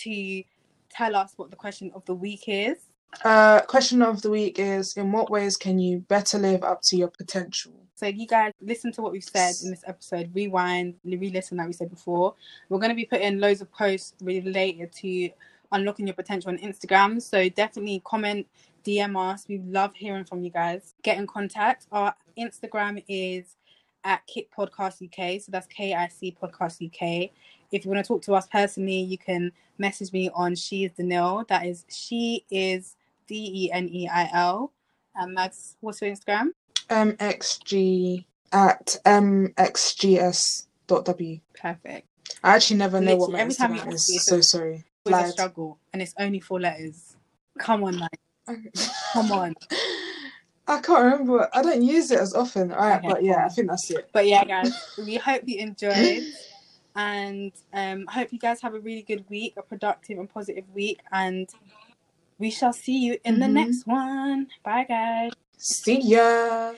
to 0.00 0.42
tell 0.90 1.16
us 1.16 1.34
what 1.36 1.50
the 1.50 1.56
question 1.56 1.90
of 1.94 2.04
the 2.06 2.14
week 2.14 2.44
is. 2.46 2.78
Uh, 3.24 3.60
question 3.62 4.02
of 4.02 4.22
the 4.22 4.30
week 4.30 4.58
is: 4.58 4.96
In 4.96 5.12
what 5.12 5.30
ways 5.30 5.56
can 5.56 5.78
you 5.78 6.00
better 6.00 6.38
live 6.38 6.62
up 6.64 6.82
to 6.82 6.96
your 6.96 7.08
potential? 7.08 7.72
So 7.94 8.06
you 8.06 8.26
guys 8.26 8.52
listen 8.60 8.90
to 8.92 9.02
what 9.02 9.12
we've 9.12 9.22
said 9.22 9.54
in 9.62 9.70
this 9.70 9.84
episode, 9.86 10.34
rewind, 10.34 10.94
re-listen 11.04 11.58
like 11.58 11.68
we 11.68 11.72
said 11.72 11.90
before. 11.90 12.34
We're 12.68 12.80
gonna 12.80 12.94
be 12.94 13.04
putting 13.04 13.38
loads 13.38 13.60
of 13.60 13.70
posts 13.72 14.14
related 14.22 14.92
to 14.92 15.30
unlocking 15.72 16.06
your 16.06 16.14
potential 16.14 16.50
on 16.50 16.58
Instagram. 16.58 17.20
So 17.20 17.48
definitely 17.48 18.02
comment, 18.04 18.46
DM 18.84 19.16
us. 19.16 19.46
We 19.48 19.58
love 19.58 19.94
hearing 19.94 20.24
from 20.24 20.42
you 20.42 20.50
guys. 20.50 20.94
Get 21.02 21.18
in 21.18 21.26
contact. 21.26 21.86
Our 21.90 22.14
Instagram 22.38 23.02
is 23.08 23.56
at 24.04 24.26
Kick 24.26 24.48
Podcast 24.56 25.02
UK. 25.02 25.40
So 25.40 25.52
that's 25.52 25.66
K 25.66 25.94
I 25.94 26.08
C 26.08 26.36
Podcast 26.40 26.84
UK. 26.84 27.30
If 27.70 27.84
you 27.84 27.90
want 27.90 28.04
to 28.04 28.08
talk 28.08 28.22
to 28.22 28.34
us 28.34 28.46
personally, 28.46 29.00
you 29.00 29.18
can 29.18 29.52
message 29.78 30.12
me 30.12 30.28
on 30.34 30.54
She 30.54 30.84
is 30.84 30.92
Danielle. 30.92 31.44
That 31.48 31.66
is 31.66 31.84
She 31.88 32.44
is 32.50 32.96
D 33.26 33.66
E 33.66 33.72
N 33.72 33.88
E 33.88 34.08
I 34.08 34.28
L. 34.32 34.72
And 35.14 35.34
Mags, 35.34 35.76
what's 35.80 36.00
your 36.00 36.10
Instagram? 36.10 36.48
mxg 36.88 38.24
at 38.52 38.96
mxgs.w. 39.06 40.60
Perfect. 41.54 42.08
I 42.42 42.56
actually 42.56 42.76
never 42.78 43.00
know 43.00 43.16
what 43.16 43.30
Literally, 43.30 43.32
my 43.32 43.40
every 43.40 43.54
time 43.54 43.74
you 43.74 43.80
Instagram 43.80 43.94
ask 43.94 44.14
is. 44.14 44.26
So 44.26 44.40
sorry. 44.40 44.84
It 45.04 45.10
was 45.10 45.28
a 45.28 45.32
struggle, 45.32 45.78
and 45.92 46.00
it's 46.00 46.14
only 46.18 46.38
four 46.40 46.60
letters. 46.60 47.16
Come 47.58 47.82
on, 47.84 47.98
like, 47.98 48.18
Come 49.12 49.32
on. 49.32 49.54
I 50.68 50.80
can't 50.80 51.02
remember. 51.04 51.48
I 51.52 51.62
don't 51.62 51.82
use 51.82 52.10
it 52.12 52.20
as 52.20 52.34
often. 52.34 52.72
All 52.72 52.78
right, 52.78 52.98
Okay, 52.98 53.08
but 53.08 53.24
yeah, 53.24 53.34
cool. 53.34 53.44
I 53.44 53.48
think 53.48 53.68
that's 53.68 53.90
it. 53.90 54.08
But 54.12 54.26
yeah, 54.28 54.44
guys, 54.44 54.72
we 55.04 55.16
hope 55.16 55.42
you 55.46 55.58
enjoyed, 55.58 56.24
and 56.94 57.52
um, 57.72 58.06
hope 58.06 58.32
you 58.32 58.38
guys 58.38 58.60
have 58.62 58.74
a 58.74 58.80
really 58.80 59.02
good 59.02 59.24
week, 59.28 59.54
a 59.56 59.62
productive 59.62 60.18
and 60.18 60.32
positive 60.32 60.64
week, 60.72 61.00
and 61.10 61.48
we 62.38 62.50
shall 62.50 62.72
see 62.72 62.98
you 62.98 63.18
in 63.24 63.40
the 63.40 63.46
Mhm. 63.46 63.52
next 63.54 63.86
one. 63.86 64.48
Bye, 64.64 64.84
guys. 64.88 65.32
See 65.58 66.00
ya. 66.00 66.74